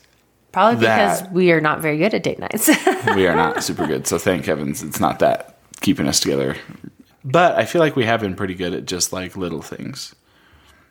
Probably 0.52 0.80
because 0.80 1.22
we 1.30 1.50
are 1.52 1.60
not 1.60 1.80
very 1.80 1.98
good 1.98 2.14
at 2.14 2.22
date 2.22 2.38
nights. 2.38 2.68
we 3.14 3.26
are 3.26 3.34
not 3.34 3.62
super 3.64 3.86
good. 3.88 4.06
So 4.06 4.18
thank 4.18 4.46
heavens 4.46 4.82
it's 4.84 5.00
not 5.00 5.18
that 5.18 5.58
keeping 5.80 6.06
us 6.06 6.20
together. 6.20 6.56
But 7.24 7.56
I 7.56 7.64
feel 7.64 7.80
like 7.80 7.96
we 7.96 8.04
have 8.04 8.20
been 8.20 8.34
pretty 8.34 8.54
good 8.54 8.74
at 8.74 8.86
just 8.86 9.12
like 9.12 9.36
little 9.36 9.62
things. 9.62 10.14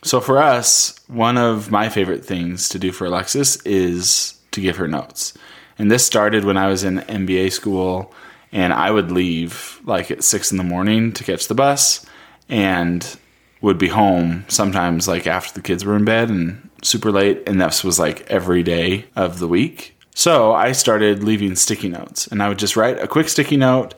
So 0.03 0.21
for 0.21 0.41
us, 0.41 0.99
one 1.07 1.37
of 1.37 1.71
my 1.71 1.89
favorite 1.89 2.23
things 2.25 2.69
to 2.69 2.79
do 2.79 2.91
for 2.91 3.05
Alexis 3.05 3.57
is 3.63 4.35
to 4.51 4.61
give 4.61 4.77
her 4.77 4.87
notes. 4.87 5.33
And 5.77 5.91
this 5.91 6.05
started 6.05 6.45
when 6.45 6.57
I 6.57 6.67
was 6.67 6.83
in 6.83 6.99
MBA 6.99 7.51
school 7.51 8.13
and 8.51 8.73
I 8.73 8.91
would 8.91 9.11
leave 9.11 9.79
like 9.85 10.11
at 10.11 10.23
six 10.23 10.51
in 10.51 10.57
the 10.57 10.63
morning 10.63 11.11
to 11.13 11.23
catch 11.23 11.47
the 11.47 11.55
bus 11.55 12.05
and 12.47 13.17
would 13.61 13.77
be 13.77 13.89
home 13.89 14.45
sometimes 14.47 15.07
like 15.07 15.27
after 15.27 15.53
the 15.53 15.61
kids 15.61 15.83
were 15.83 15.95
in 15.95 16.05
bed 16.05 16.29
and 16.29 16.69
super 16.81 17.11
late. 17.11 17.43
And 17.47 17.59
this 17.59 17.83
was 17.83 17.99
like 17.99 18.29
every 18.29 18.63
day 18.63 19.05
of 19.15 19.39
the 19.39 19.47
week 19.47 19.95
So 20.19 20.51
I 20.51 20.73
started 20.73 21.23
leaving 21.23 21.55
sticky 21.55 21.87
notes, 21.87 22.27
and 22.27 22.43
I 22.43 22.49
would 22.49 22.59
just 22.59 22.75
write 22.75 22.99
a 22.99 23.07
quick 23.07 23.29
sticky 23.29 23.55
note, 23.55 23.93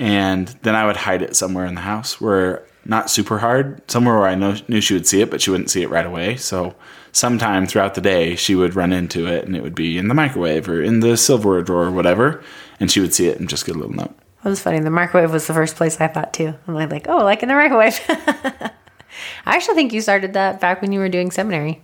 and 0.00 0.48
then 0.62 0.74
I 0.74 0.86
would 0.86 0.96
hide 0.96 1.22
it 1.22 1.36
somewhere 1.36 1.66
in 1.66 1.74
the 1.76 1.82
house 1.82 2.20
where 2.20 2.64
not 2.84 3.10
super 3.10 3.38
hard, 3.38 3.88
somewhere 3.90 4.18
where 4.18 4.26
I 4.26 4.34
know, 4.34 4.56
knew 4.66 4.80
she 4.80 4.94
would 4.94 5.06
see 5.06 5.20
it, 5.20 5.30
but 5.30 5.40
she 5.42 5.50
wouldn't 5.50 5.70
see 5.70 5.82
it 5.82 5.90
right 5.90 6.06
away. 6.06 6.36
So 6.36 6.74
sometime 7.12 7.66
throughout 7.66 7.94
the 7.94 8.00
day, 8.00 8.34
she 8.36 8.54
would 8.54 8.74
run 8.74 8.92
into 8.92 9.26
it, 9.26 9.44
and 9.44 9.54
it 9.54 9.62
would 9.62 9.74
be 9.74 9.98
in 9.98 10.08
the 10.08 10.14
microwave 10.14 10.68
or 10.68 10.82
in 10.82 11.00
the 11.00 11.16
silverware 11.16 11.62
drawer 11.62 11.84
or 11.84 11.90
whatever, 11.90 12.42
and 12.80 12.90
she 12.90 13.00
would 13.00 13.12
see 13.14 13.28
it 13.28 13.38
and 13.38 13.48
just 13.48 13.66
get 13.66 13.76
a 13.76 13.78
little 13.78 13.94
note. 13.94 14.16
That 14.42 14.48
was 14.48 14.60
funny. 14.62 14.80
The 14.80 14.88
microwave 14.90 15.30
was 15.30 15.46
the 15.46 15.52
first 15.52 15.76
place 15.76 16.00
I 16.00 16.08
thought 16.08 16.32
too. 16.32 16.54
I'm 16.66 16.74
like, 16.74 16.90
like 16.90 17.06
oh, 17.08 17.18
like 17.22 17.42
in 17.42 17.48
the 17.50 17.54
microwave. 17.54 18.00
I 18.08 19.56
actually 19.56 19.74
think 19.74 19.92
you 19.92 20.00
started 20.00 20.32
that 20.32 20.60
back 20.60 20.80
when 20.80 20.92
you 20.92 21.00
were 21.00 21.08
doing 21.08 21.30
seminary, 21.30 21.82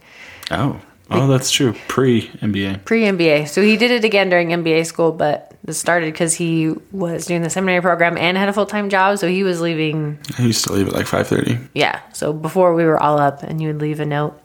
Oh, 0.50 0.80
oh, 1.10 1.26
that's 1.26 1.50
true. 1.50 1.74
Pre 1.88 2.28
MBA. 2.28 2.84
pre 2.84 3.02
MBA. 3.02 3.48
So 3.48 3.60
he 3.62 3.76
did 3.76 3.90
it 3.90 4.04
again 4.04 4.30
during 4.30 4.48
MBA 4.48 4.86
school, 4.86 5.12
but 5.12 5.52
it 5.66 5.72
started 5.72 6.12
because 6.12 6.34
he 6.34 6.72
was 6.92 7.26
doing 7.26 7.42
the 7.42 7.50
seminary 7.50 7.82
program 7.82 8.16
and 8.16 8.36
had 8.36 8.48
a 8.48 8.52
full 8.52 8.66
time 8.66 8.88
job. 8.88 9.18
So 9.18 9.28
he 9.28 9.42
was 9.42 9.60
leaving. 9.60 10.18
I 10.38 10.42
used 10.42 10.64
to 10.64 10.72
leave 10.72 10.88
at 10.88 10.94
like 10.94 11.06
five 11.06 11.26
thirty. 11.26 11.58
Yeah. 11.74 12.00
So 12.12 12.32
before 12.32 12.74
we 12.74 12.84
were 12.84 13.00
all 13.00 13.18
up, 13.18 13.42
and 13.42 13.60
you 13.60 13.68
would 13.68 13.80
leave 13.80 14.00
a 14.00 14.06
note 14.06 14.40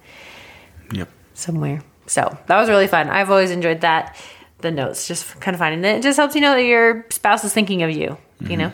Yep. 0.92 1.10
somewhere. 1.34 1.84
So 2.08 2.38
that 2.48 2.60
was 2.60 2.70
really 2.70 2.88
fun. 2.88 3.10
I've 3.10 3.30
always 3.30 3.52
enjoyed 3.52 3.82
that. 3.82 4.18
The 4.60 4.70
notes, 4.70 5.08
just 5.08 5.40
kind 5.40 5.56
of 5.56 5.60
finding 5.60 5.84
it. 5.84 5.98
It 5.98 6.04
just 6.04 6.18
helps 6.18 6.36
you 6.36 6.42
know 6.42 6.54
that 6.54 6.64
your 6.64 7.08
spouse 7.10 7.44
is 7.44 7.52
thinking 7.52 7.82
of 7.82 7.90
you, 7.90 7.98
you 8.42 8.48
mm-hmm. 8.48 8.58
know? 8.58 8.72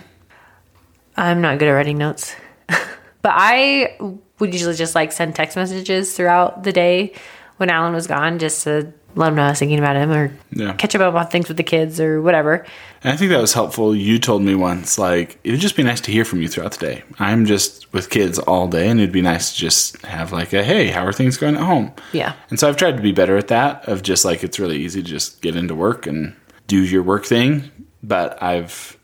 I'm 1.16 1.40
not 1.40 1.60
good 1.60 1.70
at 1.70 1.72
writing 1.72 1.98
notes. 1.98 2.36
but 2.68 3.32
I 3.34 3.98
would 4.40 4.52
usually 4.52 4.76
just 4.76 4.96
like 4.96 5.14
send 5.14 5.34
text 5.34 5.56
messages 5.56 6.14
throughout 6.14 6.64
the 6.64 6.74
day 6.74 7.14
when 7.56 7.70
Alan 7.70 7.94
was 7.94 8.06
gone 8.06 8.38
just 8.38 8.64
to 8.66 8.92
let 9.18 9.34
know 9.34 9.44
I 9.44 9.50
was 9.50 9.60
thinking 9.60 9.80
about 9.80 9.96
him 9.96 10.12
or 10.12 10.32
Yeah. 10.52 10.74
catch 10.74 10.96
up 10.96 11.14
on 11.14 11.28
things 11.28 11.48
with 11.48 11.58
the 11.58 11.64
kids 11.64 12.00
or 12.00 12.22
whatever. 12.22 12.66
And 13.04 13.14
I 13.14 13.18
think 13.18 13.32
that 13.32 13.42
was 13.42 13.54
helpful. 13.54 13.96
You 13.96 14.20
told 14.20 14.42
me 14.44 14.56
once, 14.56 14.98
like, 14.98 15.40
it 15.44 15.52
would 15.52 15.60
just 15.60 15.76
be 15.76 15.84
nice 15.84 16.02
to 16.02 16.12
hear 16.12 16.24
from 16.26 16.42
you 16.42 16.48
throughout 16.48 16.72
the 16.72 16.86
day. 16.86 17.04
I'm 17.20 17.46
just 17.46 17.92
with 17.94 18.10
kids 18.10 18.40
all 18.40 18.68
day, 18.68 18.88
and 18.90 19.00
it'd 19.00 19.12
be 19.12 19.22
nice 19.22 19.54
to 19.54 19.58
just 19.60 20.02
have, 20.06 20.32
like, 20.32 20.54
a 20.54 20.64
hey, 20.64 20.88
how 20.88 21.06
are 21.06 21.14
things 21.14 21.38
going 21.38 21.56
at 21.56 21.62
home? 21.62 21.92
Yeah. 22.14 22.34
And 22.50 22.60
so 22.60 22.68
I've 22.68 22.78
tried 22.78 22.98
to 22.98 23.04
be 23.04 23.12
better 23.12 23.38
at 23.38 23.48
that, 23.50 23.88
of 23.88 24.02
just 24.04 24.24
like, 24.26 24.44
it's 24.44 24.60
really 24.60 24.78
easy 24.78 25.02
to 25.04 25.08
just 25.08 25.42
get 25.42 25.56
into 25.56 25.76
work 25.76 26.08
and 26.08 26.36
do 26.68 26.84
your 26.84 27.04
work 27.04 27.26
thing. 27.26 27.72
But 28.04 28.42
I've 28.42 28.98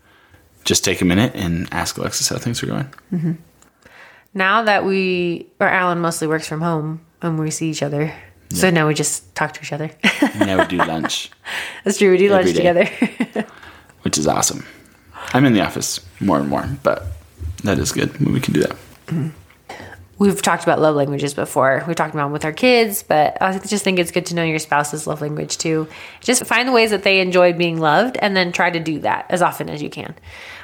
just 0.63 0.83
take 0.85 1.01
a 1.01 1.05
minute 1.05 1.33
and 1.35 1.67
ask 1.71 1.97
Alexis 1.97 2.29
how 2.29 2.37
things 2.37 2.63
are 2.63 2.67
going. 2.67 2.93
Mm-hmm. 3.13 3.31
Now 4.33 4.63
that 4.63 4.85
we, 4.85 5.47
or 5.59 5.67
Alan 5.67 5.99
mostly 5.99 6.27
works 6.27 6.47
from 6.47 6.61
home 6.61 7.01
and 7.21 7.37
we 7.37 7.51
see 7.51 7.69
each 7.69 7.83
other. 7.83 8.13
So 8.53 8.69
now 8.69 8.87
we 8.87 8.93
just 8.93 9.33
talk 9.35 9.53
to 9.53 9.61
each 9.61 9.73
other. 9.73 9.91
Now 10.39 10.59
we 10.59 10.67
do 10.67 10.77
lunch, 10.77 11.31
That's 11.83 11.97
true. 11.97 12.11
We 12.11 12.17
do 12.17 12.29
lunch 12.29 12.47
day. 12.47 12.53
together. 12.53 12.85
which 14.03 14.17
is 14.17 14.27
awesome. 14.27 14.65
I'm 15.33 15.45
in 15.45 15.53
the 15.53 15.61
office 15.61 15.99
more 16.19 16.39
and 16.39 16.49
more, 16.49 16.67
but 16.83 17.05
that 17.63 17.79
is 17.79 17.91
good 17.91 18.17
when 18.19 18.33
we 18.33 18.39
can 18.39 18.53
do 18.53 18.61
that. 18.61 18.75
Mm. 19.07 19.31
We've 20.19 20.39
talked 20.41 20.61
about 20.61 20.79
love 20.79 20.95
languages 20.95 21.33
before. 21.33 21.83
We've 21.87 21.95
talked 21.95 22.13
about 22.13 22.25
them 22.25 22.33
with 22.33 22.45
our 22.45 22.53
kids, 22.53 23.01
but 23.01 23.41
I 23.41 23.57
just 23.57 23.83
think 23.83 23.97
it's 23.97 24.11
good 24.11 24.27
to 24.27 24.35
know 24.35 24.43
your 24.43 24.59
spouse's 24.59 25.07
love 25.07 25.21
language 25.21 25.57
too. 25.57 25.87
Just 26.21 26.45
find 26.45 26.67
the 26.67 26.71
ways 26.71 26.91
that 26.91 27.01
they 27.01 27.19
enjoy 27.19 27.53
being 27.53 27.79
loved 27.79 28.17
and 28.17 28.37
then 28.37 28.51
try 28.51 28.69
to 28.69 28.79
do 28.79 28.99
that 28.99 29.25
as 29.29 29.41
often 29.41 29.69
as 29.69 29.81
you 29.81 29.89
can. 29.89 30.13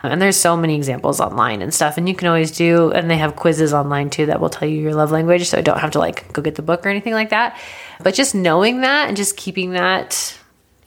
And 0.04 0.22
there's 0.22 0.38
so 0.38 0.56
many 0.56 0.76
examples 0.76 1.20
online 1.20 1.64
and 1.64 1.74
stuff, 1.74 1.98
and 1.98 2.08
you 2.08 2.14
can 2.14 2.28
always 2.28 2.52
do, 2.52 2.92
and 2.92 3.10
they 3.10 3.18
have 3.18 3.36
quizzes 3.36 3.74
online 3.74 4.12
too 4.12 4.28
that 4.28 4.40
will 4.40 4.52
tell 4.52 4.68
you 4.68 4.80
your 4.80 4.94
love 4.94 5.12
language, 5.12 5.48
so 5.48 5.58
you 5.58 5.64
don't 5.64 5.80
have 5.80 5.92
to 5.92 6.00
like 6.00 6.32
go 6.32 6.44
get 6.44 6.56
the 6.56 6.62
book 6.62 6.86
or 6.86 6.90
anything 6.90 7.14
like 7.14 7.32
that. 7.32 7.60
But 8.02 8.14
just 8.14 8.36
knowing 8.36 8.82
that 8.82 9.08
and 9.08 9.18
just 9.18 9.36
keeping 9.36 9.72
that 9.72 10.38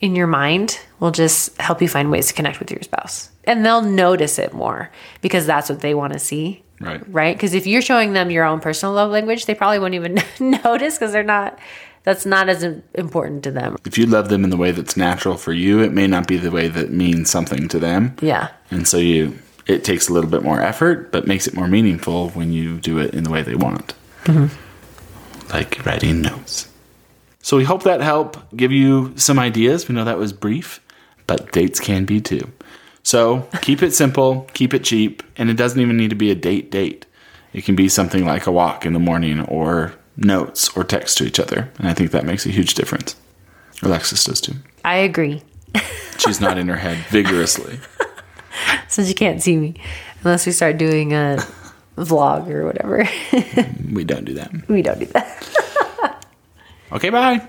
in 0.01 0.15
your 0.15 0.29
mind 0.29 0.79
will 1.01 1.11
just 1.11 1.61
help 1.61 1.83
you 1.83 1.89
find 1.89 2.13
ways 2.13 2.29
to 2.29 2.35
connect 2.35 2.61
with 2.61 2.71
your 2.71 2.83
spouse. 2.83 3.31
And 3.45 3.67
they'll 3.67 3.83
notice 3.83 4.39
it 4.39 4.53
more 4.53 4.91
because 5.21 5.47
that's 5.47 5.69
what 5.69 5.81
they 5.81 5.95
want 5.95 6.13
to 6.13 6.21
see 6.21 6.63
Right. 6.83 7.03
right? 7.13 7.37
Because 7.37 7.55
if 7.55 7.67
you're 7.67 7.83
showing 7.83 8.13
them 8.13 8.31
your 8.31 8.45
own 8.45 8.61
personal 8.61 8.95
love 8.95 9.11
language, 9.11 9.47
they 9.47 9.55
probably 9.55 9.79
won't 9.79 9.95
even 9.95 10.19
notice 10.41 10.99
because 10.99 11.13
they're 11.13 11.23
not. 11.23 11.59
That's 12.05 12.27
not 12.27 12.49
as 12.49 12.65
important 12.95 13.45
to 13.45 13.53
them. 13.53 13.77
If 13.85 13.97
you 13.97 14.07
love 14.07 14.29
them 14.29 14.43
in 14.43 14.51
the 14.51 14.57
way 14.57 14.73
that's 14.73 14.97
natural 14.97 15.37
for 15.37 15.53
you, 15.53 15.79
it 15.81 15.93
may 15.93 16.09
not 16.09 16.27
be 16.27 16.37
the 16.37 16.51
way 16.51 16.67
that 16.67 16.91
means 16.91 17.31
something 17.31 17.69
to 17.69 17.79
them. 17.79 18.17
Yeah, 18.21 18.49
And 18.73 18.89
so 18.89 18.97
you 18.97 19.39
it 19.67 19.85
takes 19.85 20.09
a 20.09 20.13
little 20.13 20.31
bit 20.31 20.43
more 20.43 20.61
effort, 20.61 21.13
but 21.13 21.27
makes 21.27 21.47
it 21.47 21.55
more 21.55 21.69
meaningful 21.69 22.31
when 22.31 22.53
you 22.53 22.81
do 22.81 22.99
it 22.99 23.15
in 23.15 23.25
the 23.25 23.31
way 23.31 23.43
they 23.43 23.55
want. 23.55 23.95
Mm-hmm. 24.25 25.53
Like 25.53 25.85
writing 25.87 26.21
notes. 26.23 26.69
So 27.43 27.57
we 27.57 27.65
hope 27.65 27.83
that 27.85 28.01
helped 28.01 28.57
give 28.57 28.73
you 28.73 29.13
some 29.17 29.39
ideas. 29.39 29.89
We 29.89 29.95
know 29.95 30.05
that 30.05 30.19
was 30.19 30.33
brief, 30.33 30.81
but 31.27 31.53
dates 31.53 31.81
can 31.81 32.05
be 32.05 32.21
too. 32.21 32.51
So 33.03 33.49
keep 33.63 33.83
it 33.83 33.93
simple, 33.93 34.49
keep 34.55 34.73
it 34.75 34.85
cheap, 34.85 35.23
and 35.37 35.51
it 35.51 35.55
doesn't 35.55 35.81
even 35.81 35.97
need 35.97 36.11
to 36.11 36.17
be 36.17 36.31
a 36.31 36.35
date 36.35 36.71
date. 36.71 37.05
It 37.53 37.65
can 37.65 37.75
be 37.77 37.89
something 37.89 38.25
like 38.25 38.47
a 38.47 38.53
walk 38.53 38.87
in 38.87 38.93
the 38.93 38.99
morning 38.99 39.41
or 39.41 39.93
notes 40.17 40.75
or 40.77 40.85
text 40.85 41.19
to 41.19 41.25
each 41.25 41.41
other. 41.41 41.71
And 41.79 41.89
I 41.89 41.95
think 41.95 42.11
that 42.13 42.25
makes 42.25 42.47
a 42.47 42.51
huge 42.51 42.75
difference. 42.75 43.17
Alexis 43.83 44.25
does 44.25 44.41
too. 44.41 44.55
I 44.85 44.97
agree. 44.97 45.43
She's 46.19 46.41
nodding 46.41 46.69
her 46.69 46.77
head 46.77 46.99
vigorously. 47.11 47.81
Since 48.89 49.09
you 49.09 49.15
can't 49.15 49.43
see 49.43 49.57
me, 49.57 49.75
unless 50.23 50.47
we 50.47 50.53
start 50.53 50.79
doing 50.79 51.13
a 51.13 51.39
vlog 51.97 52.49
or 52.49 52.65
whatever, 52.67 53.09
We 53.93 54.05
don't 54.05 54.25
do 54.25 54.35
that. 54.35 54.51
we 54.69 54.83
don't 54.83 55.01
do 55.01 55.07
that. 55.07 56.27
Okay, 56.93 57.11
bye. 57.11 57.47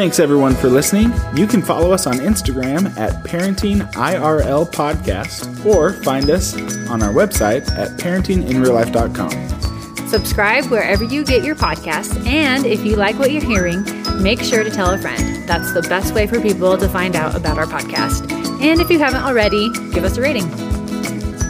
Thanks 0.00 0.18
everyone 0.18 0.54
for 0.54 0.70
listening. 0.70 1.12
You 1.34 1.46
can 1.46 1.60
follow 1.60 1.92
us 1.92 2.06
on 2.06 2.14
Instagram 2.14 2.96
at 2.96 3.22
Parenting 3.22 3.82
IRL 3.92 4.72
Podcast 4.72 5.66
or 5.66 5.92
find 5.92 6.30
us 6.30 6.56
on 6.88 7.02
our 7.02 7.12
website 7.12 7.70
at 7.72 7.90
parentinginreallife.com. 8.00 10.08
Subscribe 10.08 10.64
wherever 10.70 11.04
you 11.04 11.22
get 11.22 11.44
your 11.44 11.54
podcasts, 11.54 12.26
and 12.26 12.64
if 12.64 12.82
you 12.82 12.96
like 12.96 13.18
what 13.18 13.30
you're 13.30 13.44
hearing, 13.44 13.84
make 14.22 14.40
sure 14.40 14.64
to 14.64 14.70
tell 14.70 14.88
a 14.88 14.96
friend. 14.96 15.46
That's 15.46 15.74
the 15.74 15.82
best 15.82 16.14
way 16.14 16.26
for 16.26 16.40
people 16.40 16.78
to 16.78 16.88
find 16.88 17.14
out 17.14 17.34
about 17.34 17.58
our 17.58 17.66
podcast. 17.66 18.22
And 18.62 18.80
if 18.80 18.88
you 18.88 18.98
haven't 18.98 19.24
already, 19.24 19.68
give 19.92 20.04
us 20.04 20.16
a 20.16 20.22
rating. 20.22 20.50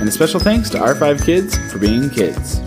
And 0.00 0.08
a 0.08 0.10
special 0.10 0.40
thanks 0.40 0.68
to 0.70 0.80
our 0.80 0.96
five 0.96 1.22
kids 1.22 1.56
for 1.70 1.78
being 1.78 2.10
kids. 2.10 2.58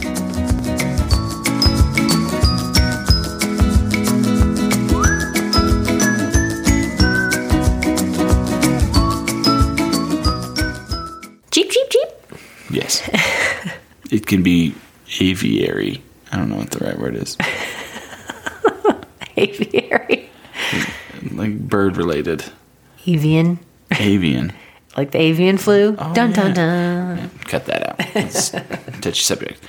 It 14.24 14.28
can 14.28 14.42
be 14.42 14.74
aviary. 15.20 16.02
I 16.32 16.38
don't 16.38 16.50
know 16.50 16.56
what 16.56 16.72
the 16.72 16.80
right 16.86 16.98
word 16.98 17.18
is. 17.18 17.36
Aviary. 19.38 20.30
Like 21.34 21.60
bird 21.60 21.98
related. 21.98 22.46
Avian. 23.06 23.60
Avian. 23.92 24.54
Like 24.96 25.10
the 25.10 25.18
avian 25.18 25.58
flu. 25.58 25.96
Oh, 25.98 26.14
dun, 26.14 26.34
dun, 26.34 26.50
yeah. 26.50 27.16
dun. 27.16 27.30
Cut 27.46 27.66
that 27.66 27.90
out. 27.90 29.02
Touchy 29.02 29.24
subject. 29.24 29.60